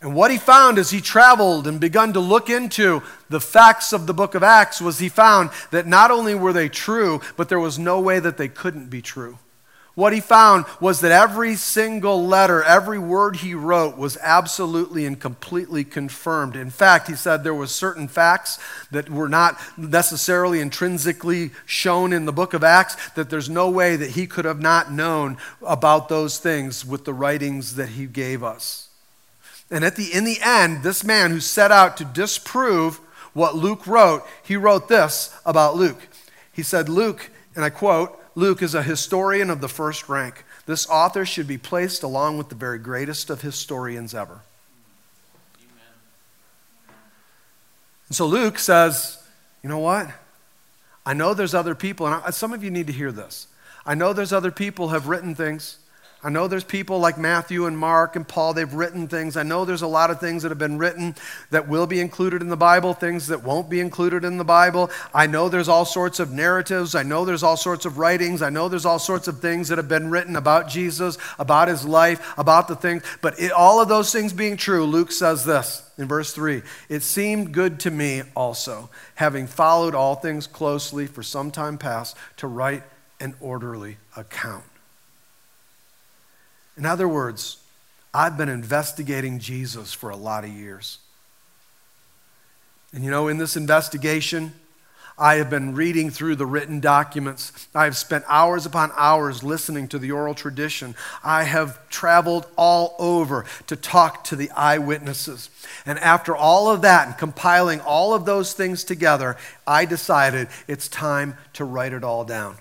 [0.00, 4.06] And what he found as he traveled and begun to look into the facts of
[4.06, 7.60] the book of Acts was he found that not only were they true, but there
[7.60, 9.38] was no way that they couldn't be true.
[9.94, 15.20] What he found was that every single letter, every word he wrote was absolutely and
[15.20, 16.56] completely confirmed.
[16.56, 18.58] In fact, he said there were certain facts
[18.90, 23.94] that were not necessarily intrinsically shown in the book of Acts that there's no way
[23.94, 28.42] that he could have not known about those things with the writings that he gave
[28.42, 28.88] us.
[29.70, 32.96] And at the in the end, this man who set out to disprove
[33.32, 36.08] what Luke wrote, he wrote this about Luke.
[36.52, 40.44] He said, Luke, and I quote, Luke is a historian of the first rank.
[40.66, 44.40] This author should be placed along with the very greatest of historians ever.
[45.60, 46.94] Amen.
[48.08, 49.22] And so Luke says,
[49.62, 50.08] you know what?
[51.06, 53.46] I know there's other people, and I, some of you need to hear this.
[53.86, 55.78] I know there's other people have written things.
[56.24, 59.36] I know there's people like Matthew and Mark and Paul, they've written things.
[59.36, 61.14] I know there's a lot of things that have been written
[61.50, 64.90] that will be included in the Bible, things that won't be included in the Bible.
[65.12, 66.94] I know there's all sorts of narratives.
[66.94, 68.40] I know there's all sorts of writings.
[68.40, 71.84] I know there's all sorts of things that have been written about Jesus, about his
[71.84, 73.02] life, about the things.
[73.20, 77.02] But it, all of those things being true, Luke says this in verse 3 It
[77.02, 82.46] seemed good to me also, having followed all things closely for some time past, to
[82.46, 82.82] write
[83.20, 84.64] an orderly account.
[86.76, 87.58] In other words,
[88.12, 90.98] I've been investigating Jesus for a lot of years.
[92.92, 94.52] And you know, in this investigation,
[95.16, 97.68] I have been reading through the written documents.
[97.74, 100.96] I have spent hours upon hours listening to the oral tradition.
[101.22, 105.50] I have traveled all over to talk to the eyewitnesses.
[105.86, 110.88] And after all of that and compiling all of those things together, I decided it's
[110.88, 112.56] time to write it all down.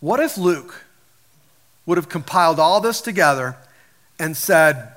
[0.00, 0.85] What if Luke
[1.86, 3.56] would have compiled all this together
[4.18, 4.92] and said,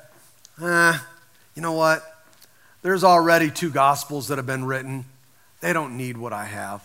[0.62, 0.98] eh,
[1.56, 2.04] you know what?
[2.82, 5.06] There's already two gospels that have been written.
[5.62, 6.84] They don't need what I have.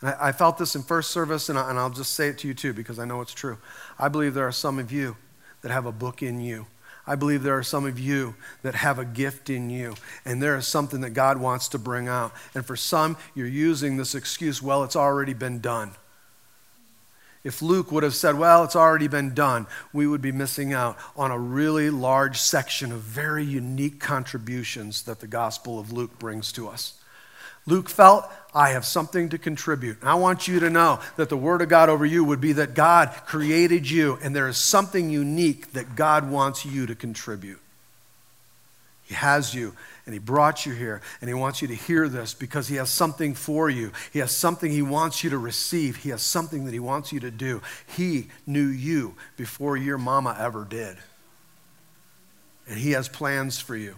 [0.00, 2.38] And I, I felt this in first service, and, I, and I'll just say it
[2.38, 3.58] to you too because I know it's true.
[3.98, 5.16] I believe there are some of you
[5.62, 6.66] that have a book in you.
[7.06, 10.56] I believe there are some of you that have a gift in you, and there
[10.56, 12.32] is something that God wants to bring out.
[12.54, 15.92] And for some, you're using this excuse, well, it's already been done.
[17.44, 20.98] If Luke would have said, well, it's already been done, we would be missing out
[21.16, 26.50] on a really large section of very unique contributions that the Gospel of Luke brings
[26.52, 27.00] to us.
[27.66, 28.24] Luke felt,
[28.54, 30.00] I have something to contribute.
[30.00, 32.52] And I want you to know that the word of God over you would be
[32.54, 37.58] that God created you, and there is something unique that God wants you to contribute.
[39.04, 39.74] He has you,
[40.04, 42.90] and He brought you here, and He wants you to hear this because He has
[42.90, 43.92] something for you.
[44.12, 45.96] He has something He wants you to receive.
[45.96, 47.62] He has something that He wants you to do.
[47.96, 50.96] He knew you before your mama ever did,
[52.68, 53.96] and He has plans for you.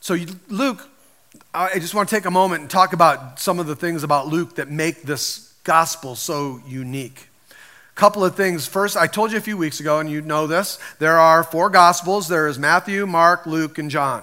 [0.00, 0.16] So,
[0.48, 0.88] Luke,
[1.52, 4.26] I just want to take a moment and talk about some of the things about
[4.26, 8.66] Luke that make this gospel so unique A couple of things.
[8.66, 11.70] First, I told you a few weeks ago, and you know this, there are four
[11.70, 14.22] gospels there is Matthew, Mark, Luke, and John.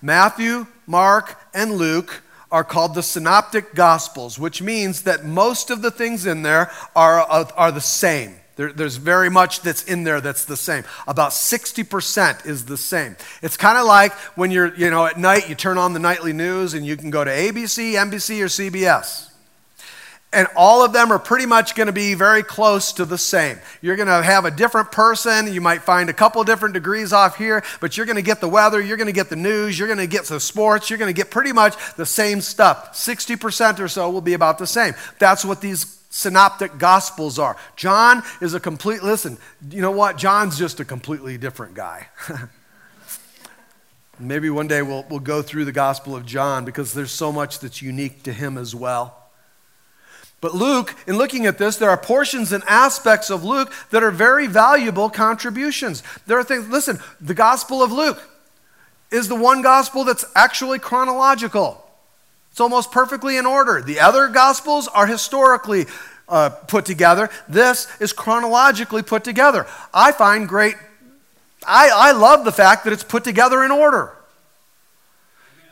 [0.00, 5.90] Matthew, Mark, and Luke are called the synoptic gospels, which means that most of the
[5.90, 8.36] things in there are, are the same.
[8.56, 10.84] There, there's very much that's in there that's the same.
[11.06, 13.16] About 60% is the same.
[13.42, 16.32] It's kind of like when you're, you know, at night, you turn on the nightly
[16.32, 19.32] news and you can go to ABC, NBC, or CBS
[20.32, 23.58] and all of them are pretty much going to be very close to the same.
[23.80, 25.52] You're going to have a different person.
[25.52, 28.48] You might find a couple different degrees off here, but you're going to get the
[28.48, 31.12] weather, you're going to get the news, you're going to get the sports, you're going
[31.12, 32.94] to get pretty much the same stuff.
[32.94, 34.94] 60% or so will be about the same.
[35.18, 37.56] That's what these synoptic gospels are.
[37.74, 39.38] John is a complete, listen,
[39.70, 40.18] you know what?
[40.18, 42.08] John's just a completely different guy.
[44.20, 47.58] Maybe one day we'll, we'll go through the Gospel of John because there's so much
[47.58, 49.18] that's unique to him as well.
[50.40, 54.10] But Luke, in looking at this, there are portions and aspects of Luke that are
[54.10, 56.02] very valuable contributions.
[56.26, 58.22] There are things, listen, the Gospel of Luke
[59.10, 61.81] is the one gospel that's actually chronological.
[62.52, 63.80] It's almost perfectly in order.
[63.80, 65.86] The other gospels are historically
[66.28, 67.30] uh, put together.
[67.48, 69.66] This is chronologically put together.
[69.92, 70.74] I find great,
[71.66, 74.12] I, I love the fact that it's put together in order.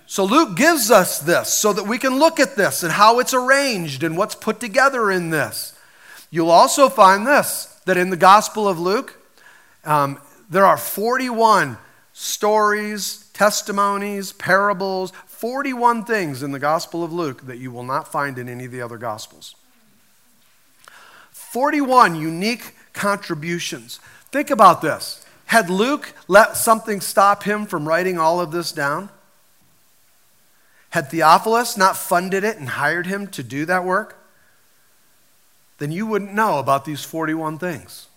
[0.07, 3.35] So Luke gives us this so that we can look at this and how it's
[3.35, 5.79] arranged and what's put together in this.
[6.31, 9.17] You'll also find this that in the Gospel of Luke,
[9.85, 11.77] um, there are 41
[12.15, 18.37] stories, testimonies, parables, 41 things in the Gospel of Luke that you will not find
[18.37, 19.55] in any of the other Gospels.
[21.31, 24.01] 41 unique contributions.
[24.31, 25.25] Think about this.
[25.47, 29.09] Had Luke let something stop him from writing all of this down?
[30.91, 34.19] Had Theophilus not funded it and hired him to do that work,
[35.79, 38.09] then you wouldn't know about these 41 things.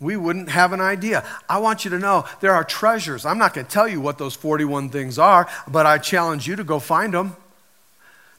[0.00, 1.24] We wouldn't have an idea.
[1.48, 3.26] I want you to know there are treasures.
[3.26, 6.56] I'm not going to tell you what those 41 things are, but I challenge you
[6.56, 7.36] to go find them.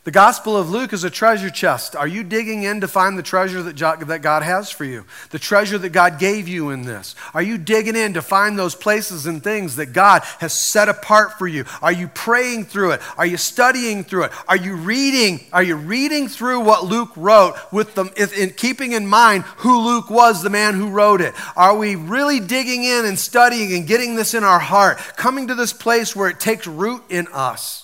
[0.03, 1.95] The Gospel of Luke is a treasure chest.
[1.95, 5.05] Are you digging in to find the treasure that, God has for you?
[5.29, 7.13] The treasure that God gave you in this?
[7.35, 11.37] Are you digging in to find those places and things that God has set apart
[11.37, 11.65] for you?
[11.83, 13.01] Are you praying through it?
[13.15, 14.31] Are you studying through it?
[14.47, 15.45] Are you reading?
[15.53, 20.09] Are you reading through what Luke wrote with them in keeping in mind who Luke
[20.09, 21.35] was, the man who wrote it?
[21.55, 25.53] Are we really digging in and studying and getting this in our heart, coming to
[25.53, 27.80] this place where it takes root in us?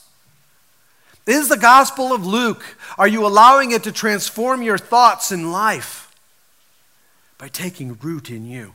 [1.28, 2.64] Is the Gospel of Luke.
[2.98, 6.16] Are you allowing it to transform your thoughts in life
[7.38, 8.74] by taking root in you?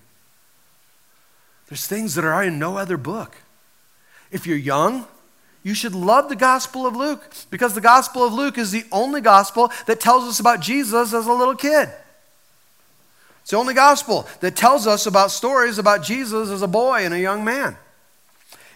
[1.68, 3.36] There's things that are in no other book.
[4.30, 5.06] If you're young,
[5.62, 9.20] you should love the Gospel of Luke because the Gospel of Luke is the only
[9.20, 11.88] gospel that tells us about Jesus as a little kid.
[13.42, 17.12] It's the only gospel that tells us about stories about Jesus as a boy and
[17.12, 17.76] a young man.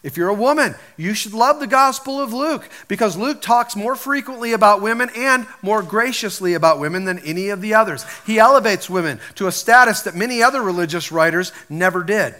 [0.07, 3.97] If you're a woman, you should love the Gospel of Luke because Luke talks more
[3.97, 8.07] frequently about women and more graciously about women than any of the others.
[8.25, 12.37] He elevates women to a status that many other religious writers never did.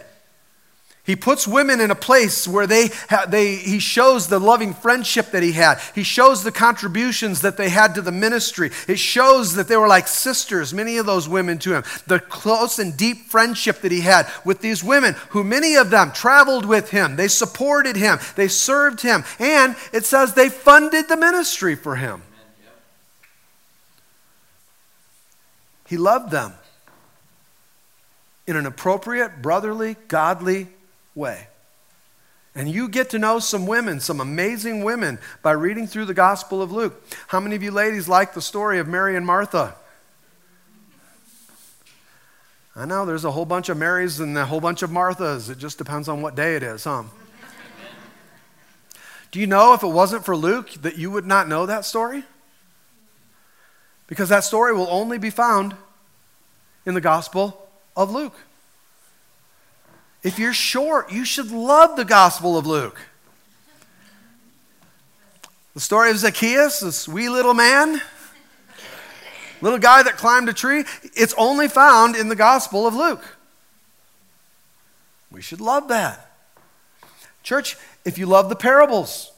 [1.07, 2.89] He puts women in a place where they,
[3.29, 5.79] they, he shows the loving friendship that he had.
[5.95, 8.71] He shows the contributions that they had to the ministry.
[8.89, 11.85] It shows that they were like sisters, many of those women to him.
[12.07, 16.11] The close and deep friendship that he had with these women, who many of them
[16.11, 17.15] traveled with him.
[17.15, 22.21] They supported him, they served him, and it says they funded the ministry for him.
[25.87, 26.53] He loved them
[28.45, 30.67] in an appropriate, brotherly, godly
[31.17, 31.47] way.
[32.55, 36.61] And you get to know some women, some amazing women, by reading through the Gospel
[36.61, 37.03] of Luke.
[37.27, 39.75] How many of you ladies like the story of Mary and Martha?
[42.75, 45.49] I know there's a whole bunch of Marys and a whole bunch of Marthas.
[45.49, 47.03] It just depends on what day it is, huh?
[49.31, 52.23] Do you know if it wasn't for Luke that you would not know that story?
[54.07, 55.75] Because that story will only be found
[56.85, 58.35] in the Gospel of Luke.
[60.27, 62.99] If you're short, you should love the Gospel of Luke.
[65.73, 68.01] The story of Zacchaeus, this wee little man,
[69.61, 70.83] little guy that climbed a tree,
[71.15, 73.37] it's only found in the Gospel of Luke.
[75.31, 76.29] We should love that.
[77.41, 79.31] Church, if you love the parables,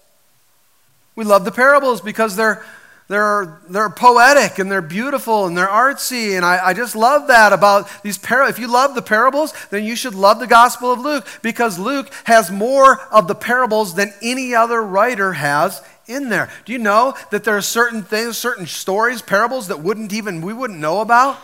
[1.16, 2.66] we love the parables because they're
[3.10, 6.36] they're, they're poetic and they're beautiful and they're artsy.
[6.38, 8.52] And I, I just love that about these parables.
[8.52, 12.12] If you love the parables, then you should love the Gospel of Luke because Luke
[12.26, 16.52] has more of the parables than any other writer has in there.
[16.66, 20.54] Do you know that there are certain things, certain stories, parables that wouldn't even, we
[20.54, 21.40] wouldn't know about?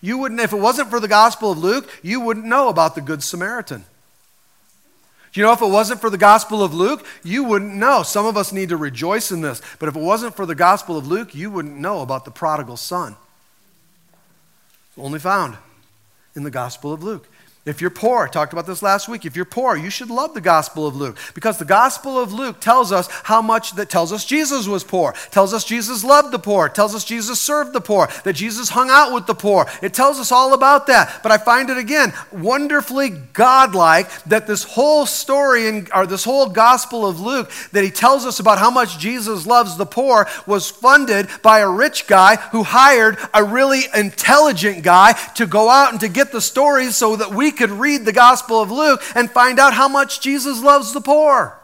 [0.00, 3.00] You wouldn't, if it wasn't for the Gospel of Luke, you wouldn't know about the
[3.00, 3.84] Good Samaritan.
[5.38, 8.02] You know if it wasn't for the Gospel of Luke, you wouldn't know.
[8.02, 9.62] Some of us need to rejoice in this.
[9.78, 12.76] But if it wasn't for the Gospel of Luke, you wouldn't know about the prodigal
[12.76, 13.14] son.
[14.96, 15.56] Only found
[16.34, 17.28] in the Gospel of Luke.
[17.68, 19.26] If you're poor, I talked about this last week.
[19.26, 22.60] If you're poor, you should love the Gospel of Luke because the Gospel of Luke
[22.60, 26.38] tells us how much that tells us Jesus was poor, tells us Jesus loved the
[26.38, 29.66] poor, tells us Jesus served the poor, that Jesus hung out with the poor.
[29.82, 31.20] It tells us all about that.
[31.22, 36.48] But I find it again wonderfully godlike that this whole story in, or this whole
[36.48, 40.70] Gospel of Luke that he tells us about how much Jesus loves the poor was
[40.70, 46.00] funded by a rich guy who hired a really intelligent guy to go out and
[46.00, 49.58] to get the stories so that we could read the Gospel of Luke and find
[49.58, 51.58] out how much Jesus loves the poor.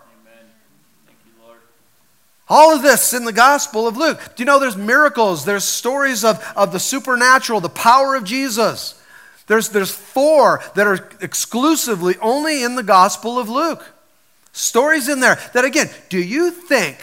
[2.49, 4.21] All of this in the Gospel of Luke.
[4.37, 9.01] Do you know there's miracles, there's stories of, of the supernatural, the power of Jesus.
[9.47, 13.83] There's, there's four that are exclusively only in the Gospel of Luke.
[14.53, 16.99] Stories in there that, again, do you think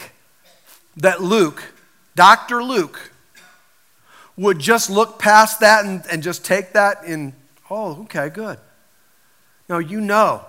[0.98, 1.64] that Luke,
[2.16, 2.64] Dr.
[2.64, 3.12] Luke,
[4.38, 7.34] would just look past that and, and just take that in,
[7.70, 8.58] oh, okay, good.
[9.72, 10.44] Now, you know,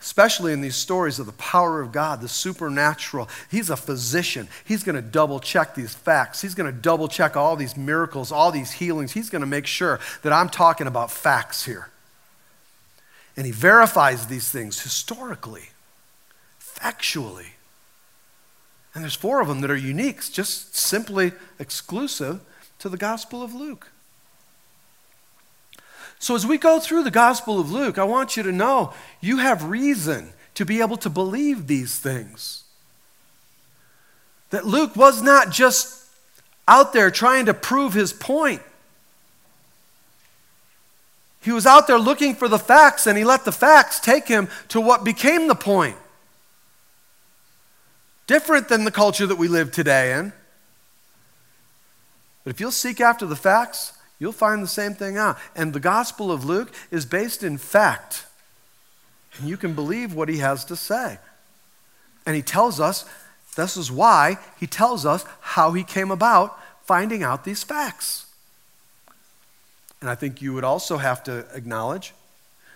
[0.00, 4.46] especially in these stories of the power of God, the supernatural, he's a physician.
[4.64, 6.40] He's going to double check these facts.
[6.40, 9.10] He's going to double check all these miracles, all these healings.
[9.10, 11.88] He's going to make sure that I'm talking about facts here.
[13.36, 15.70] And he verifies these things historically,
[16.60, 17.48] factually.
[18.94, 22.42] And there's four of them that are unique, just simply exclusive
[22.78, 23.90] to the Gospel of Luke.
[26.18, 29.38] So, as we go through the Gospel of Luke, I want you to know you
[29.38, 32.64] have reason to be able to believe these things.
[34.50, 36.04] That Luke was not just
[36.66, 38.62] out there trying to prove his point.
[41.40, 44.48] He was out there looking for the facts, and he let the facts take him
[44.68, 45.96] to what became the point.
[48.26, 50.32] Different than the culture that we live today in.
[52.44, 55.38] But if you'll seek after the facts, you'll find the same thing out.
[55.54, 58.26] And the Gospel of Luke is based in fact.
[59.38, 61.18] And you can believe what he has to say.
[62.26, 63.04] And he tells us
[63.56, 68.26] this is why he tells us how he came about finding out these facts.
[70.00, 72.14] And I think you would also have to acknowledge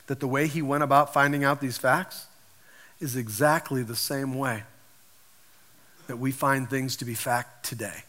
[0.09, 2.26] that the way he went about finding out these facts
[3.01, 4.64] is exactly the same way
[6.09, 8.03] that we find things to be fact today.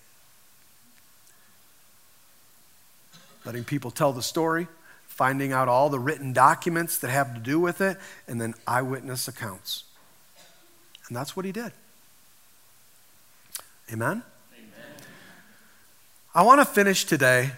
[3.45, 4.67] Letting people tell the story,
[5.07, 9.27] finding out all the written documents that have to do with it, and then eyewitness
[9.27, 9.83] accounts.
[11.07, 11.71] And that's what he did.
[13.91, 14.23] Amen?
[14.53, 14.93] Amen.
[16.33, 17.51] I want to finish today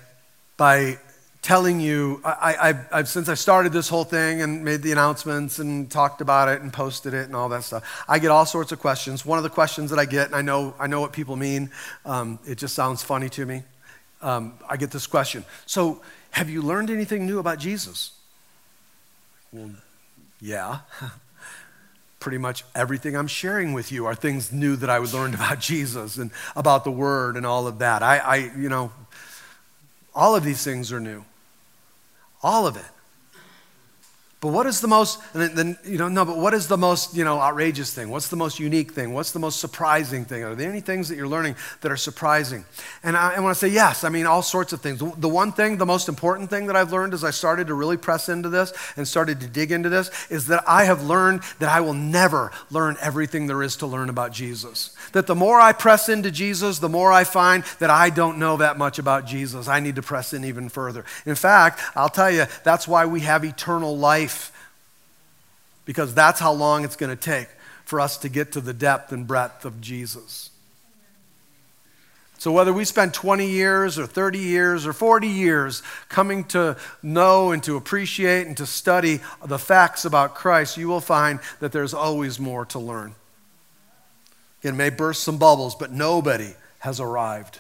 [0.58, 0.98] by
[1.46, 5.60] telling you, I, I, I've, since I started this whole thing and made the announcements
[5.60, 8.72] and talked about it and posted it and all that stuff, I get all sorts
[8.72, 9.24] of questions.
[9.24, 11.70] One of the questions that I get, and I know, I know what people mean,
[12.04, 13.62] um, it just sounds funny to me.
[14.22, 16.02] Um, I get this question So,
[16.32, 18.12] have you learned anything new about Jesus?
[19.52, 19.72] Well,
[20.42, 20.80] yeah.
[22.20, 26.18] Pretty much everything I'm sharing with you are things new that I learned about Jesus
[26.18, 28.02] and about the Word and all of that.
[28.04, 28.92] I, I you know,
[30.14, 31.24] all of these things are new.
[32.42, 32.86] All of it.
[34.46, 37.24] But what is the most, then, you know, no, but what is the most, you
[37.24, 38.12] know, outrageous thing?
[38.12, 39.12] What's the most unique thing?
[39.12, 40.44] What's the most surprising thing?
[40.44, 42.64] Are there any things that you're learning that are surprising?
[43.02, 44.04] And I, I say yes.
[44.04, 45.00] I mean, all sorts of things.
[45.00, 47.98] The one thing, the most important thing that I've learned as I started to really
[47.98, 51.70] press into this and started to dig into this is that I have learned that
[51.70, 54.96] I will never learn everything there is to learn about Jesus.
[55.14, 58.58] That the more I press into Jesus, the more I find that I don't know
[58.58, 59.68] that much about Jesus.
[59.68, 61.04] I need to press in even further.
[61.26, 64.35] In fact, I'll tell you, that's why we have eternal life
[65.86, 67.48] because that's how long it's going to take
[67.86, 70.50] for us to get to the depth and breadth of Jesus.
[72.38, 77.52] So, whether we spend 20 years or 30 years or 40 years coming to know
[77.52, 81.94] and to appreciate and to study the facts about Christ, you will find that there's
[81.94, 83.16] always more to learn.
[84.62, 87.60] It may burst some bubbles, but nobody has arrived.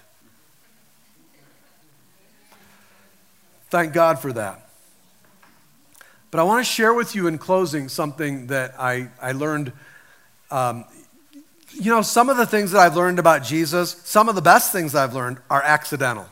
[3.70, 4.65] Thank God for that.
[6.36, 9.72] But I want to share with you in closing something that I, I learned.
[10.52, 10.84] Um,
[11.72, 14.74] you know, some of the things that I've learned about Jesus, some of the best
[14.74, 16.28] things I've learned are accidental.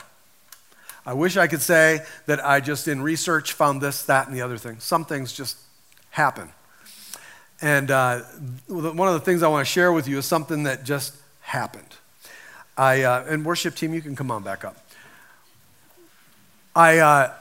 [1.06, 4.42] I wish I could say that I just in research found this, that, and the
[4.42, 4.78] other thing.
[4.78, 5.56] Some things just
[6.10, 6.50] happen.
[7.62, 8.24] And uh,
[8.68, 11.96] one of the things I want to share with you is something that just happened.
[12.76, 14.76] I, uh, and worship team, you can come on back up.
[16.76, 17.32] I, uh,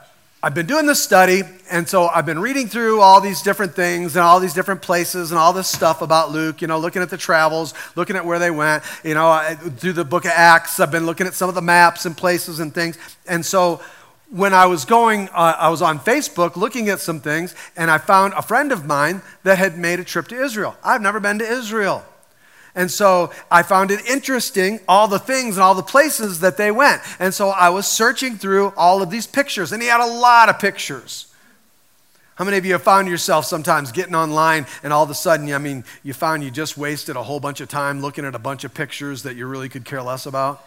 [0.46, 4.18] I've been doing this study, and so I've been reading through all these different things
[4.18, 7.10] and all these different places and all this stuff about Luke, you know, looking at
[7.10, 10.82] the travels, looking at where they went, you know, through the book of Acts.
[10.82, 12.98] I've been looking at some of the maps and places and things.
[13.26, 13.82] And so
[14.32, 17.98] when I was going, uh, I was on Facebook looking at some things, and I
[17.98, 20.76] found a friend of mine that had made a trip to Israel.
[20.84, 22.04] I've never been to Israel.
[22.76, 26.71] And so I found it interesting, all the things and all the places that they
[26.71, 27.01] went.
[27.19, 30.49] And so I was searching through all of these pictures, and he had a lot
[30.49, 31.28] of pictures.
[32.36, 35.53] How many of you have found yourself sometimes getting online and all of a sudden,
[35.53, 38.39] I mean, you found you just wasted a whole bunch of time looking at a
[38.39, 40.65] bunch of pictures that you really could care less about?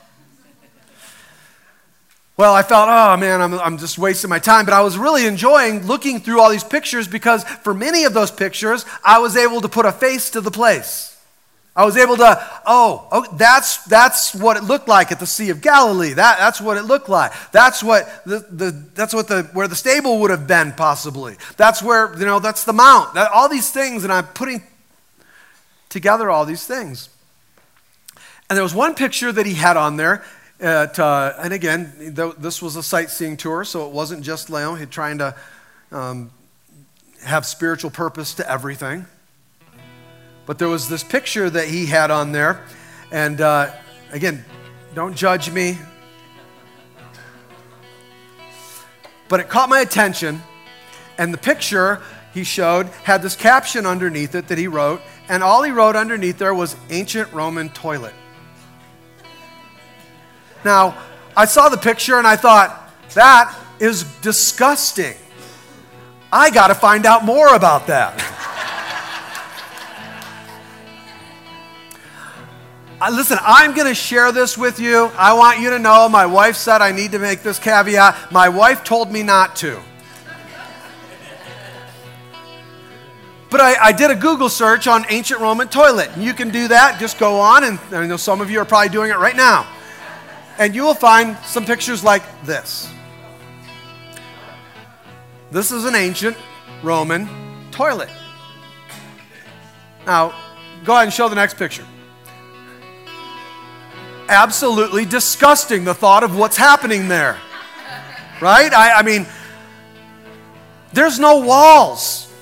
[2.37, 4.65] Well, I felt, oh man, I'm, I'm just wasting my time.
[4.65, 8.31] But I was really enjoying looking through all these pictures because for many of those
[8.31, 11.16] pictures, I was able to put a face to the place.
[11.77, 15.51] I was able to, oh, oh, that's, that's what it looked like at the Sea
[15.51, 16.15] of Galilee.
[16.15, 17.33] That, that's what it looked like.
[17.53, 21.37] That's what the, the that's what the where the stable would have been possibly.
[21.59, 23.13] That's where, you know, that's the mount.
[23.13, 24.63] That, all these things, and I'm putting
[25.91, 27.11] together all these things.
[28.49, 30.25] And there was one picture that he had on there.
[30.59, 35.19] At, uh, and again, this was a sightseeing tour, so it wasn't just Leon trying
[35.19, 35.35] to
[35.93, 36.31] um,
[37.23, 39.05] have spiritual purpose to everything.
[40.47, 42.65] But there was this picture that he had on there.
[43.11, 43.73] And uh,
[44.13, 44.45] again,
[44.95, 45.79] don't judge me.
[49.29, 50.41] But it caught my attention.
[51.19, 52.01] And the picture
[52.33, 55.01] he showed had this caption underneath it that he wrote.
[55.29, 58.15] And all he wrote underneath there was ancient Roman toilet.
[60.65, 60.97] Now,
[61.37, 65.15] I saw the picture and I thought, that is disgusting.
[66.33, 68.15] I got to find out more about that.
[73.01, 75.11] listen, I'm going to share this with you.
[75.17, 78.33] I want you to know my wife said I need to make this caveat.
[78.33, 79.81] My wife told me not to.
[83.49, 86.11] But I, I, did a Google search on ancient Roman toilet.
[86.15, 86.99] And you can do that.
[86.99, 89.67] Just go on, and I know some of you are probably doing it right now.
[90.59, 92.91] and you will find some pictures like this.
[95.51, 96.37] This is an ancient
[96.83, 97.29] Roman
[97.71, 98.11] toilet.
[100.07, 100.35] Now,
[100.85, 101.85] go ahead and show the next picture.
[104.29, 107.39] Absolutely disgusting, the thought of what's happening there.
[108.41, 108.73] Right?
[108.73, 109.27] I, I mean,
[110.93, 112.33] there's no walls.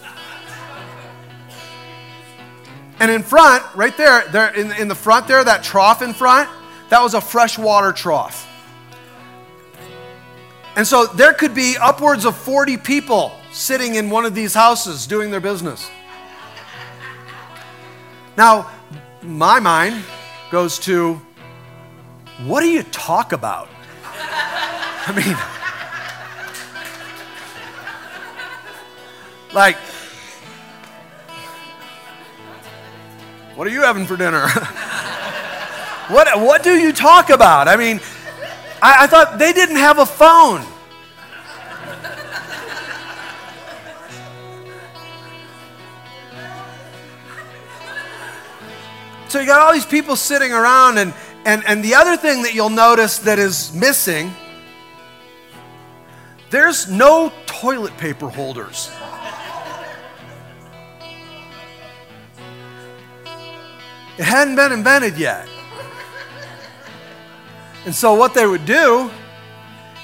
[3.00, 6.48] And in front, right there, there in, in the front there, that trough in front,
[6.90, 8.48] that was a freshwater trough.
[10.76, 15.06] And so there could be upwards of 40 people sitting in one of these houses
[15.06, 15.90] doing their business.
[18.36, 18.70] Now,
[19.22, 20.02] my mind
[20.50, 21.20] goes to
[22.42, 23.68] what do you talk about?
[24.02, 25.36] I mean,
[29.54, 29.76] like,
[33.54, 34.48] what are you having for dinner?
[36.08, 37.68] what, what do you talk about?
[37.68, 38.00] I mean,
[38.82, 40.64] I, I thought they didn't have a phone.
[49.28, 51.12] So you got all these people sitting around, and,
[51.44, 54.32] and, and the other thing that you'll notice that is missing
[56.54, 58.88] there's no toilet paper holders.
[64.16, 65.48] It hadn't been invented yet.
[67.84, 69.10] And so, what they would do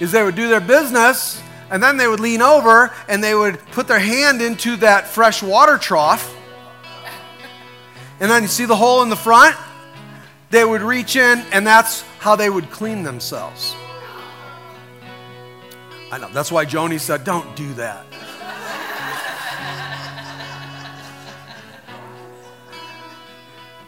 [0.00, 3.60] is they would do their business, and then they would lean over and they would
[3.66, 6.36] put their hand into that fresh water trough.
[8.18, 9.56] And then you see the hole in the front?
[10.50, 13.74] They would reach in, and that's how they would clean themselves.
[16.12, 18.04] I know, that's why Joni said, Don't do that.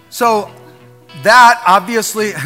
[0.08, 0.50] so,
[1.22, 2.32] that obviously.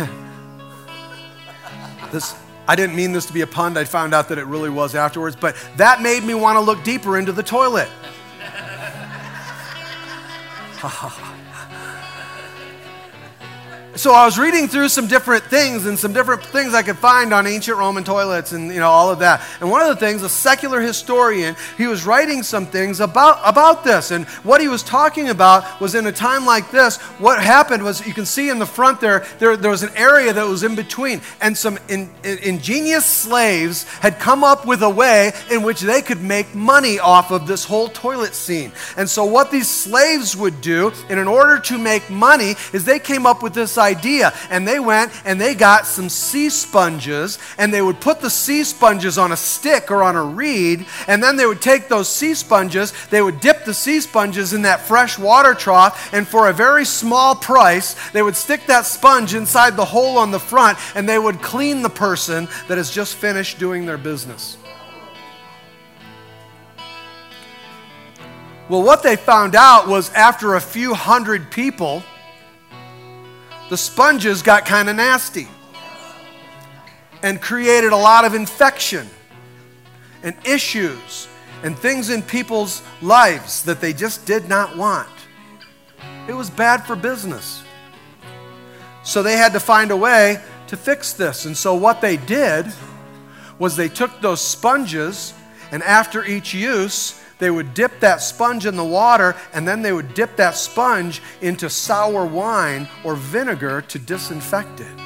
[2.12, 2.36] This,
[2.68, 3.76] I didn't mean this to be a pun.
[3.76, 6.84] I found out that it really was afterwards, but that made me want to look
[6.84, 7.88] deeper into the toilet.
[13.96, 17.32] so I was reading through some different things and some different things I could find
[17.32, 19.42] on ancient Roman toilets and you know all of that.
[19.60, 23.84] And one of the things, a secular historian, he was writing some things about about
[23.84, 24.10] this.
[24.10, 28.06] And what he was talking about was in a time like this, what happened was
[28.06, 30.74] you can see in the front there, there, there was an area that was in
[30.74, 35.80] between, and some in, in, ingenious slaves had come up with a way in which
[35.80, 38.72] they could make money off of this whole toilet scene.
[38.96, 43.26] And so what these slaves would do, in order to make money, is they came
[43.26, 44.32] up with this idea.
[44.50, 48.64] And they went and they got some sea sponges and they would put the sea
[48.64, 50.86] sponges on a stick or on a reed.
[51.06, 54.62] And then they would take those sea sponges, they would dip the sea sponges in
[54.62, 56.12] that fresh water trough.
[56.12, 60.30] And for a very small price, they would stick that sponge inside the hole on
[60.30, 64.56] the front and they would clean the person that has just finished doing their business.
[68.68, 72.02] Well, what they found out was after a few hundred people,
[73.68, 75.48] the sponges got kind of nasty
[77.22, 79.08] and created a lot of infection
[80.22, 81.28] and issues
[81.62, 85.08] and things in people's lives that they just did not want.
[86.28, 87.64] It was bad for business.
[89.02, 91.44] So they had to find a way to fix this.
[91.44, 92.66] And so what they did
[93.58, 95.32] was they took those sponges
[95.72, 99.92] and after each use, they would dip that sponge in the water and then they
[99.92, 105.00] would dip that sponge into sour wine or vinegar to disinfect it.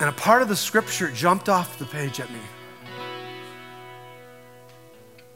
[0.00, 2.40] And a part of the scripture jumped off the page at me.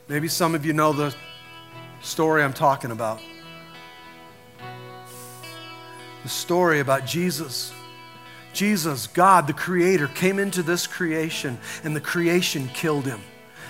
[0.08, 1.14] Maybe some of you know the
[2.00, 3.20] story I'm talking about.
[6.22, 7.72] The story about Jesus
[8.54, 13.20] Jesus, God, the Creator, came into this creation and the creation killed him.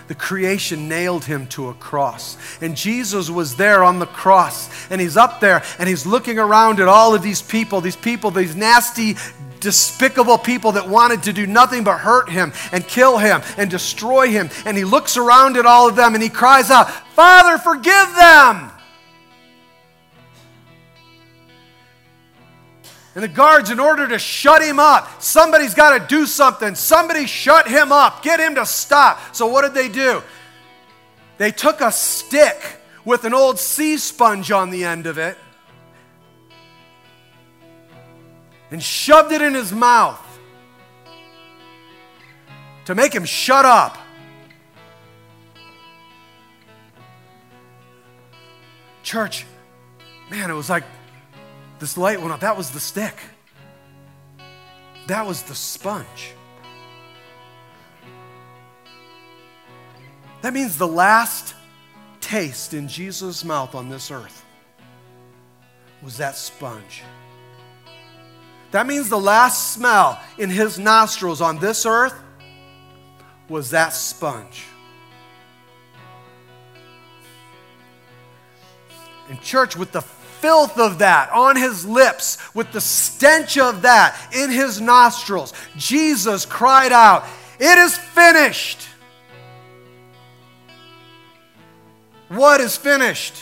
[0.06, 2.36] The creation nailed him to a cross.
[2.60, 4.68] And Jesus was there on the cross.
[4.90, 8.30] And he's up there and he's looking around at all of these people, these people,
[8.30, 9.16] these nasty,
[9.60, 14.28] despicable people that wanted to do nothing but hurt him and kill him and destroy
[14.28, 14.50] him.
[14.66, 18.70] And he looks around at all of them and he cries out, Father, forgive them.
[23.14, 26.74] And the guards, in order to shut him up, somebody's got to do something.
[26.74, 28.22] Somebody shut him up.
[28.22, 29.34] Get him to stop.
[29.34, 30.20] So, what did they do?
[31.38, 32.60] They took a stick
[33.04, 35.36] with an old sea sponge on the end of it
[38.70, 40.20] and shoved it in his mouth
[42.86, 43.98] to make him shut up.
[49.02, 49.46] Church,
[50.30, 50.82] man, it was like
[51.78, 52.40] This light went up.
[52.40, 53.16] That was the stick.
[55.06, 56.32] That was the sponge.
[60.42, 61.54] That means the last
[62.20, 64.44] taste in Jesus' mouth on this earth
[66.02, 67.02] was that sponge.
[68.70, 72.14] That means the last smell in his nostrils on this earth
[73.48, 74.64] was that sponge.
[79.30, 80.02] In church, with the
[80.44, 86.44] filth of that on his lips, with the stench of that in his nostrils, Jesus
[86.44, 87.24] cried out,
[87.58, 88.78] It is finished.
[92.28, 93.34] What is finished?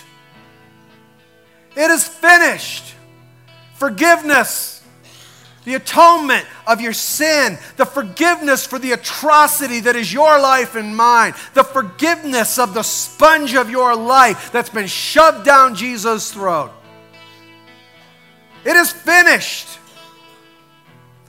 [1.74, 2.94] It is finished.
[3.74, 4.78] Forgiveness
[5.64, 10.96] the atonement of your sin, the forgiveness for the atrocity that is your life and
[10.96, 16.72] mine, the forgiveness of the sponge of your life that's been shoved down Jesus' throat.
[18.64, 19.78] It is finished.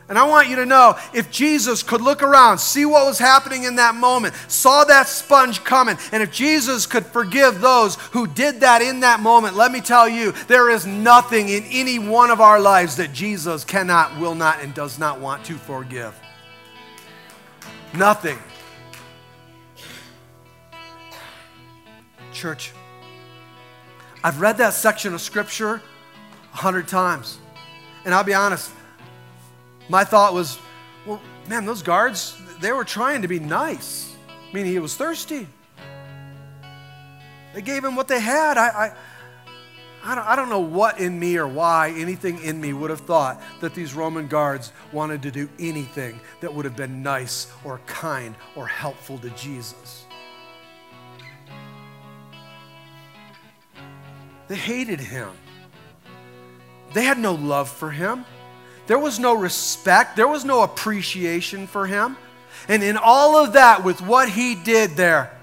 [0.09, 3.63] And I want you to know if Jesus could look around, see what was happening
[3.63, 8.59] in that moment, saw that sponge coming, and if Jesus could forgive those who did
[8.59, 12.41] that in that moment, let me tell you, there is nothing in any one of
[12.41, 16.13] our lives that Jesus cannot, will not, and does not want to forgive.
[17.93, 18.38] Nothing.
[22.34, 22.73] Church,
[24.23, 25.81] I've read that section of Scripture
[26.53, 27.39] a hundred times.
[28.05, 28.71] And I'll be honest,
[29.89, 30.59] my thought was,
[31.05, 34.15] well, man, those guards, they were trying to be nice,
[34.53, 35.47] meaning he was thirsty.
[37.53, 38.57] They gave him what they had.
[38.57, 38.93] I, I,
[40.03, 43.01] I, don't, I don't know what in me or why anything in me would have
[43.01, 47.79] thought that these Roman guards wanted to do anything that would have been nice or
[47.85, 50.05] kind or helpful to Jesus.
[54.47, 55.29] They hated him.
[56.93, 58.25] They had no love for him.
[58.87, 62.17] There was no respect, there was no appreciation for him.
[62.67, 65.37] And in all of that, with what he did there,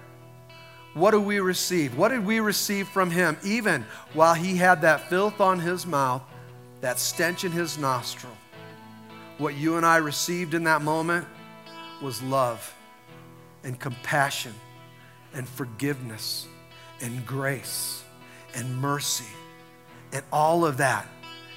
[0.95, 1.97] what do we receive?
[1.97, 3.37] What did we receive from him?
[3.45, 6.23] Even while he had that filth on his mouth,
[6.81, 8.37] that stench in his nostril,
[9.39, 11.27] what you and I received in that moment
[12.03, 12.75] was love
[13.65, 14.55] and compassion
[15.33, 16.47] and forgiveness
[17.01, 18.03] and grace
[18.55, 19.25] and mercy
[20.13, 21.07] and all of that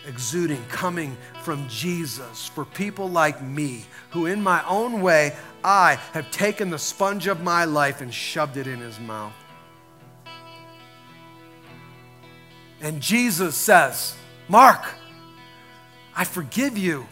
[0.07, 6.29] exuding, coming from Jesus for people like me, who in my own way, I have
[6.31, 9.33] taken the sponge of my life and shoved it in his mouth.
[12.81, 14.15] And Jesus says,
[14.49, 14.83] Mark,
[16.15, 17.07] I forgive you.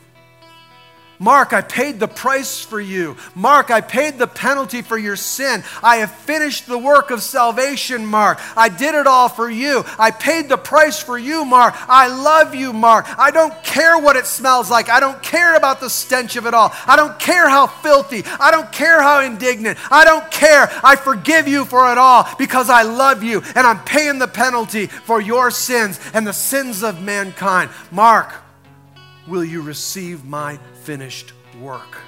[1.21, 3.15] Mark, I paid the price for you.
[3.35, 5.63] Mark, I paid the penalty for your sin.
[5.83, 8.39] I have finished the work of salvation, Mark.
[8.57, 9.83] I did it all for you.
[9.99, 11.75] I paid the price for you, Mark.
[11.77, 13.05] I love you, Mark.
[13.19, 14.89] I don't care what it smells like.
[14.89, 16.73] I don't care about the stench of it all.
[16.87, 18.23] I don't care how filthy.
[18.39, 19.77] I don't care how indignant.
[19.91, 20.71] I don't care.
[20.83, 24.87] I forgive you for it all because I love you and I'm paying the penalty
[24.87, 27.69] for your sins and the sins of mankind.
[27.91, 28.33] Mark,
[29.27, 31.99] will you receive my finished work.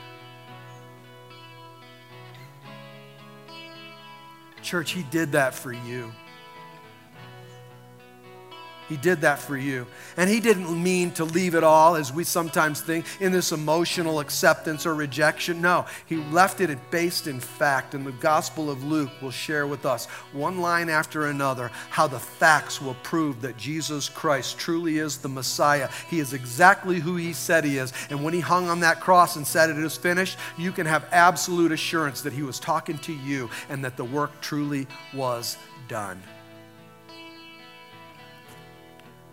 [4.64, 6.12] Church, He did that for you.
[8.90, 9.88] He did that for you.
[10.18, 14.20] And He didn't mean to leave it all, as we sometimes think, in this emotional
[14.20, 15.62] acceptance or rejection.
[15.62, 17.94] No, He left it based in fact.
[17.94, 22.20] And the Gospel of Luke will share with us, one line after another, how the
[22.20, 25.90] facts will prove that Jesus Christ truly is the Messiah.
[26.10, 27.94] He is exactly who He said He is.
[28.10, 31.08] And when He hung on that cross and said, It is finished, you can have
[31.12, 35.58] absolute assurance that He was talking to you and that the work truly was
[35.88, 36.22] done.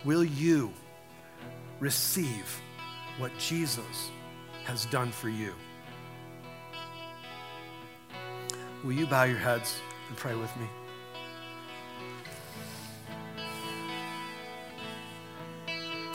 [0.04, 0.72] Will you
[1.78, 2.60] receive
[3.18, 4.10] what Jesus
[4.64, 5.52] has done for you?
[8.82, 10.66] Will you bow your heads and pray with me?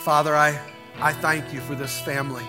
[0.00, 0.58] Father, I,
[1.00, 2.44] I thank you for this family.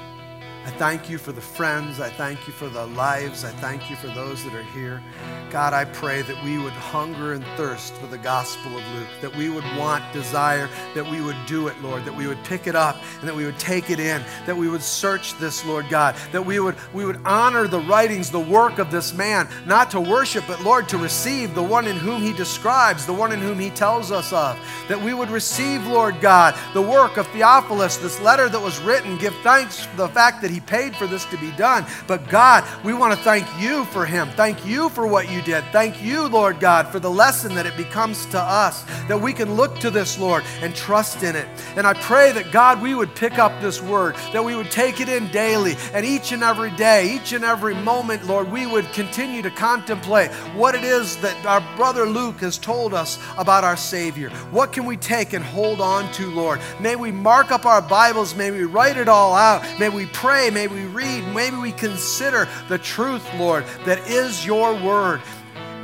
[0.67, 2.01] I thank you for the friends.
[2.01, 3.45] I thank you for the lives.
[3.45, 5.01] I thank you for those that are here.
[5.49, 9.33] God, I pray that we would hunger and thirst for the gospel of Luke, that
[9.33, 12.75] we would want, desire, that we would do it, Lord, that we would pick it
[12.75, 16.15] up and that we would take it in, that we would search this, Lord God,
[16.33, 20.01] that we would, we would honor the writings, the work of this man, not to
[20.01, 23.57] worship, but Lord, to receive the one in whom he describes, the one in whom
[23.57, 24.59] he tells us of,
[24.89, 29.17] that we would receive, Lord God, the work of Theophilus, this letter that was written,
[29.17, 31.85] give thanks for the fact that he He paid for this to be done.
[32.07, 34.27] But God, we want to thank you for Him.
[34.29, 35.63] Thank you for what you did.
[35.65, 39.53] Thank you, Lord God, for the lesson that it becomes to us, that we can
[39.53, 41.47] look to this, Lord, and trust in it.
[41.75, 44.99] And I pray that, God, we would pick up this word, that we would take
[44.99, 48.91] it in daily, and each and every day, each and every moment, Lord, we would
[48.93, 53.77] continue to contemplate what it is that our brother Luke has told us about our
[53.77, 54.31] Savior.
[54.49, 56.59] What can we take and hold on to, Lord?
[56.79, 60.46] May we mark up our Bibles, may we write it all out, may we pray,
[60.49, 65.21] may we read, maybe we consider the truth, Lord, that is your word.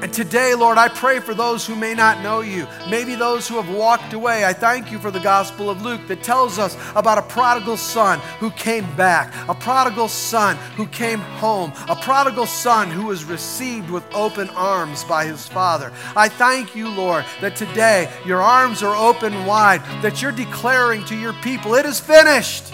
[0.03, 3.55] And today, Lord, I pray for those who may not know you, maybe those who
[3.55, 4.43] have walked away.
[4.43, 8.19] I thank you for the Gospel of Luke that tells us about a prodigal son
[8.41, 13.89] who came back, a prodigal son who came home, a prodigal son who was received
[13.89, 15.93] with open arms by his father.
[16.17, 21.15] I thank you, Lord, that today your arms are open wide, that you're declaring to
[21.15, 22.73] your people, it is finished.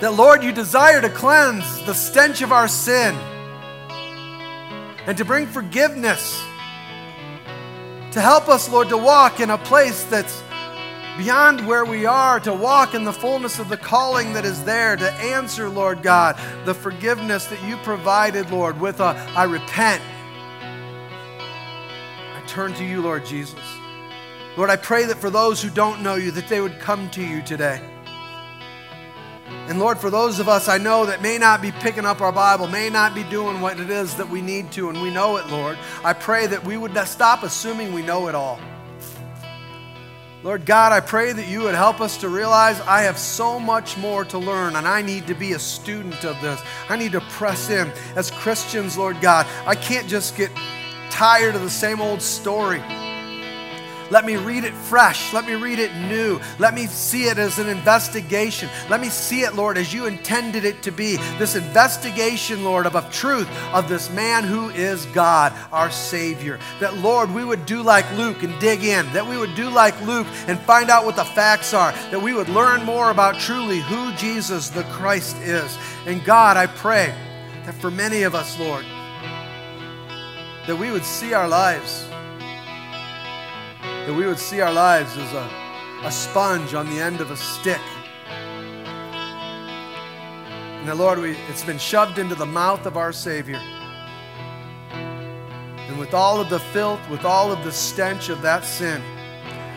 [0.00, 3.14] That, Lord, you desire to cleanse the stench of our sin
[5.06, 6.42] and to bring forgiveness.
[8.12, 10.42] To help us, Lord, to walk in a place that's
[11.18, 14.96] beyond where we are, to walk in the fullness of the calling that is there,
[14.96, 20.02] to answer, Lord God, the forgiveness that you provided, Lord, with a I repent.
[22.34, 23.60] I turn to you, Lord Jesus.
[24.56, 27.22] Lord, I pray that for those who don't know you, that they would come to
[27.22, 27.80] you today.
[29.50, 32.32] And Lord, for those of us I know that may not be picking up our
[32.32, 35.36] Bible, may not be doing what it is that we need to, and we know
[35.36, 38.58] it, Lord, I pray that we would stop assuming we know it all.
[40.42, 43.98] Lord God, I pray that you would help us to realize I have so much
[43.98, 46.62] more to learn and I need to be a student of this.
[46.88, 47.92] I need to press in.
[48.16, 50.50] As Christians, Lord God, I can't just get
[51.10, 52.80] tired of the same old story.
[54.10, 55.32] Let me read it fresh.
[55.32, 56.40] Let me read it new.
[56.58, 58.68] Let me see it as an investigation.
[58.88, 61.16] Let me see it, Lord, as you intended it to be.
[61.38, 66.58] This investigation, Lord, of a truth of this man who is God, our Savior.
[66.80, 69.10] That, Lord, we would do like Luke and dig in.
[69.12, 71.92] That we would do like Luke and find out what the facts are.
[72.10, 75.78] That we would learn more about truly who Jesus the Christ is.
[76.06, 77.14] And God, I pray
[77.64, 78.84] that for many of us, Lord,
[80.66, 82.09] that we would see our lives
[84.06, 85.50] that we would see our lives as a,
[86.04, 87.80] a sponge on the end of a stick.
[90.78, 93.60] And that, Lord, we, it's been shoved into the mouth of our Savior.
[94.90, 99.02] And with all of the filth, with all of the stench of that sin,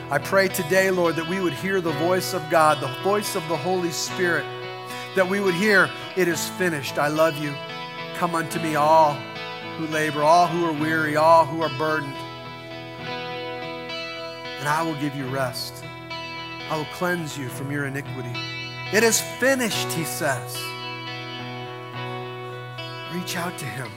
[0.09, 3.45] I pray today, Lord, that we would hear the voice of God, the voice of
[3.49, 4.45] the Holy Spirit,
[5.15, 6.97] that we would hear, It is finished.
[6.97, 7.53] I love you.
[8.15, 9.15] Come unto me, all
[9.77, 12.15] who labor, all who are weary, all who are burdened
[14.63, 15.83] and I will give you rest.
[16.69, 18.31] I will cleanse you from your iniquity.
[18.93, 20.55] It is finished, he says.
[23.13, 23.91] Reach out to him.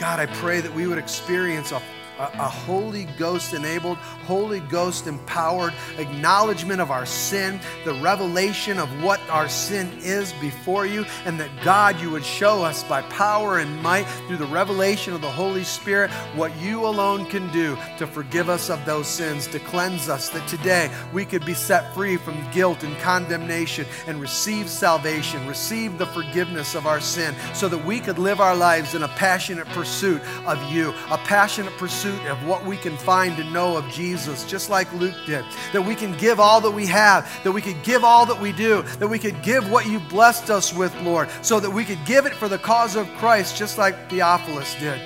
[0.00, 1.80] God, I pray that we would experience a
[2.18, 8.88] a, a Holy Ghost enabled, Holy Ghost empowered acknowledgement of our sin, the revelation of
[9.02, 13.58] what our sin is before you, and that God, you would show us by power
[13.58, 18.06] and might through the revelation of the Holy Spirit what you alone can do to
[18.06, 22.16] forgive us of those sins, to cleanse us, that today we could be set free
[22.16, 27.84] from guilt and condemnation and receive salvation, receive the forgiveness of our sin, so that
[27.84, 32.30] we could live our lives in a passionate pursuit of you, a passionate pursuit pursuit
[32.30, 35.44] of what we can find and know of Jesus, just like Luke did.
[35.72, 38.52] That we can give all that we have, that we could give all that we
[38.52, 42.04] do, that we could give what you blessed us with, Lord, so that we could
[42.04, 45.00] give it for the cause of Christ, just like Theophilus did.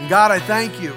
[0.00, 0.92] And God, I thank you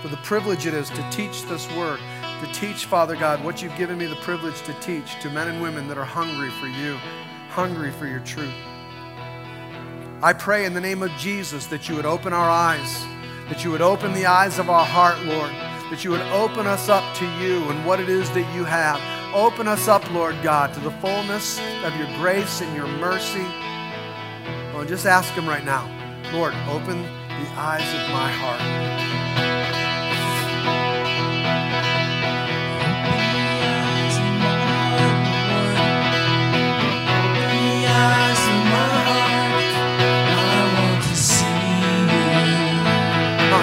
[0.00, 2.00] for the privilege it is to teach this word,
[2.40, 5.62] to teach, Father God, what you've given me the privilege to teach to men and
[5.62, 6.96] women that are hungry for you,
[7.50, 8.54] hungry for your truth.
[10.24, 13.04] I pray in the name of Jesus that you would open our eyes
[13.48, 15.50] that you would open the eyes of our heart, Lord,
[15.90, 19.00] that you would open us up to you and what it is that you have.
[19.34, 23.46] Open us up, Lord God, to the fullness of your grace and your mercy.
[24.74, 25.86] Well, just ask Him right now,
[26.32, 28.82] Lord, open the eyes of my heart.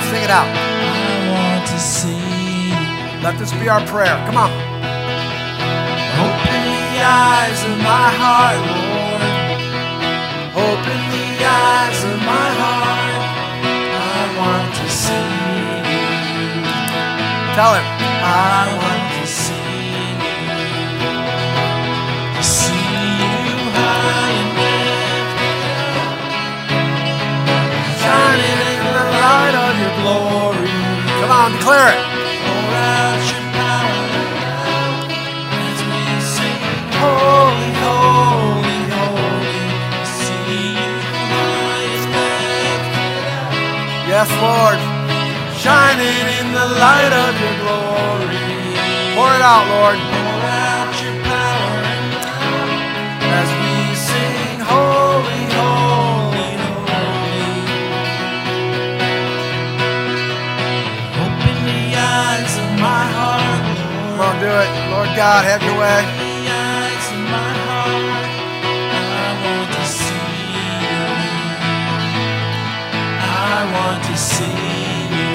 [0.10, 0.47] Sing it out.
[0.47, 2.74] I want to see.
[3.22, 4.18] Let this be our prayer.
[4.26, 4.51] Come on.
[6.26, 9.22] Open the eyes of my heart, Lord.
[10.66, 13.24] Open the eyes of my heart.
[14.10, 15.39] I want to see
[17.53, 17.86] Tell him.
[18.24, 18.99] I want
[31.70, 32.09] declare it.
[44.09, 44.80] Yes, Lord.
[45.61, 48.39] Shining in the light of your glory.
[49.13, 50.09] Pour it out, Lord.
[65.20, 65.99] God, have your way.
[65.99, 68.32] Open the eyes of my heart.
[68.88, 70.80] I want to see you.
[73.20, 74.59] I want to see
[75.17, 75.34] you.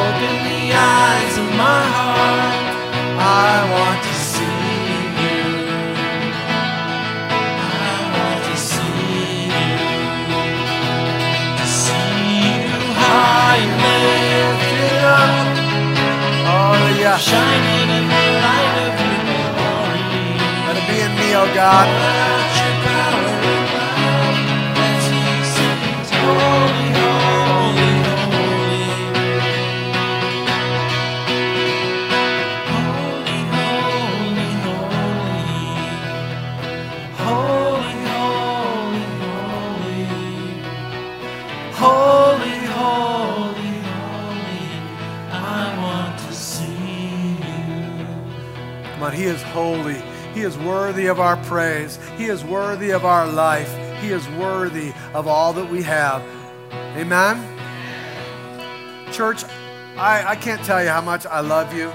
[0.00, 2.56] Open the eyes of my heart.
[3.20, 4.07] I want
[17.18, 17.30] Hallelujah.
[17.30, 20.02] shining in the light of your glory.
[20.66, 21.88] Let it be in me, oh God.
[49.58, 50.00] Holy.
[50.34, 51.98] He is worthy of our praise.
[52.16, 53.70] He is worthy of our life.
[54.00, 56.22] He is worthy of all that we have.
[56.96, 57.36] Amen?
[59.12, 59.42] Church,
[59.96, 61.88] I, I can't tell you how much I love you.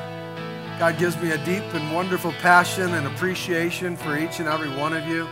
[0.78, 4.92] God gives me a deep and wonderful passion and appreciation for each and every one
[4.92, 5.26] of you.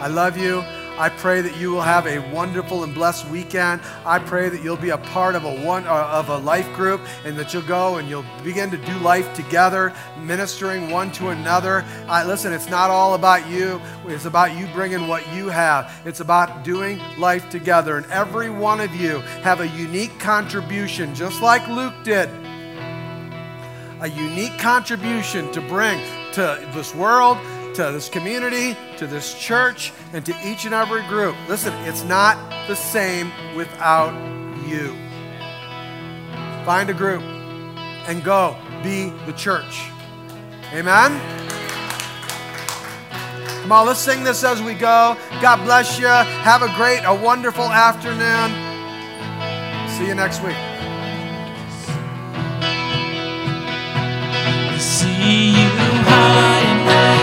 [0.00, 0.64] I love you.
[0.98, 3.82] I pray that you will have a wonderful and blessed weekend.
[4.04, 7.02] I pray that you'll be a part of a one uh, of a life group
[7.24, 11.84] and that you'll go and you'll begin to do life together, ministering one to another.
[12.08, 13.80] Uh, listen, it's not all about you.
[14.06, 15.92] It's about you bringing what you have.
[16.06, 17.98] It's about doing life together.
[17.98, 22.30] And every one of you have a unique contribution, just like Luke did
[24.00, 25.98] a unique contribution to bring
[26.32, 27.38] to this world,
[27.76, 31.36] to this community, to this church, and to each and every group.
[31.46, 34.14] Listen, it's not the same without
[34.66, 34.94] you.
[36.64, 37.20] Find a group
[38.08, 39.90] and go be the church.
[40.72, 41.20] Amen?
[43.60, 45.14] Come on, let's sing this as we go.
[45.42, 46.06] God bless you.
[46.06, 48.52] Have a great, a wonderful afternoon.
[49.90, 50.56] See you next week.
[54.80, 55.68] See you
[56.08, 57.15] high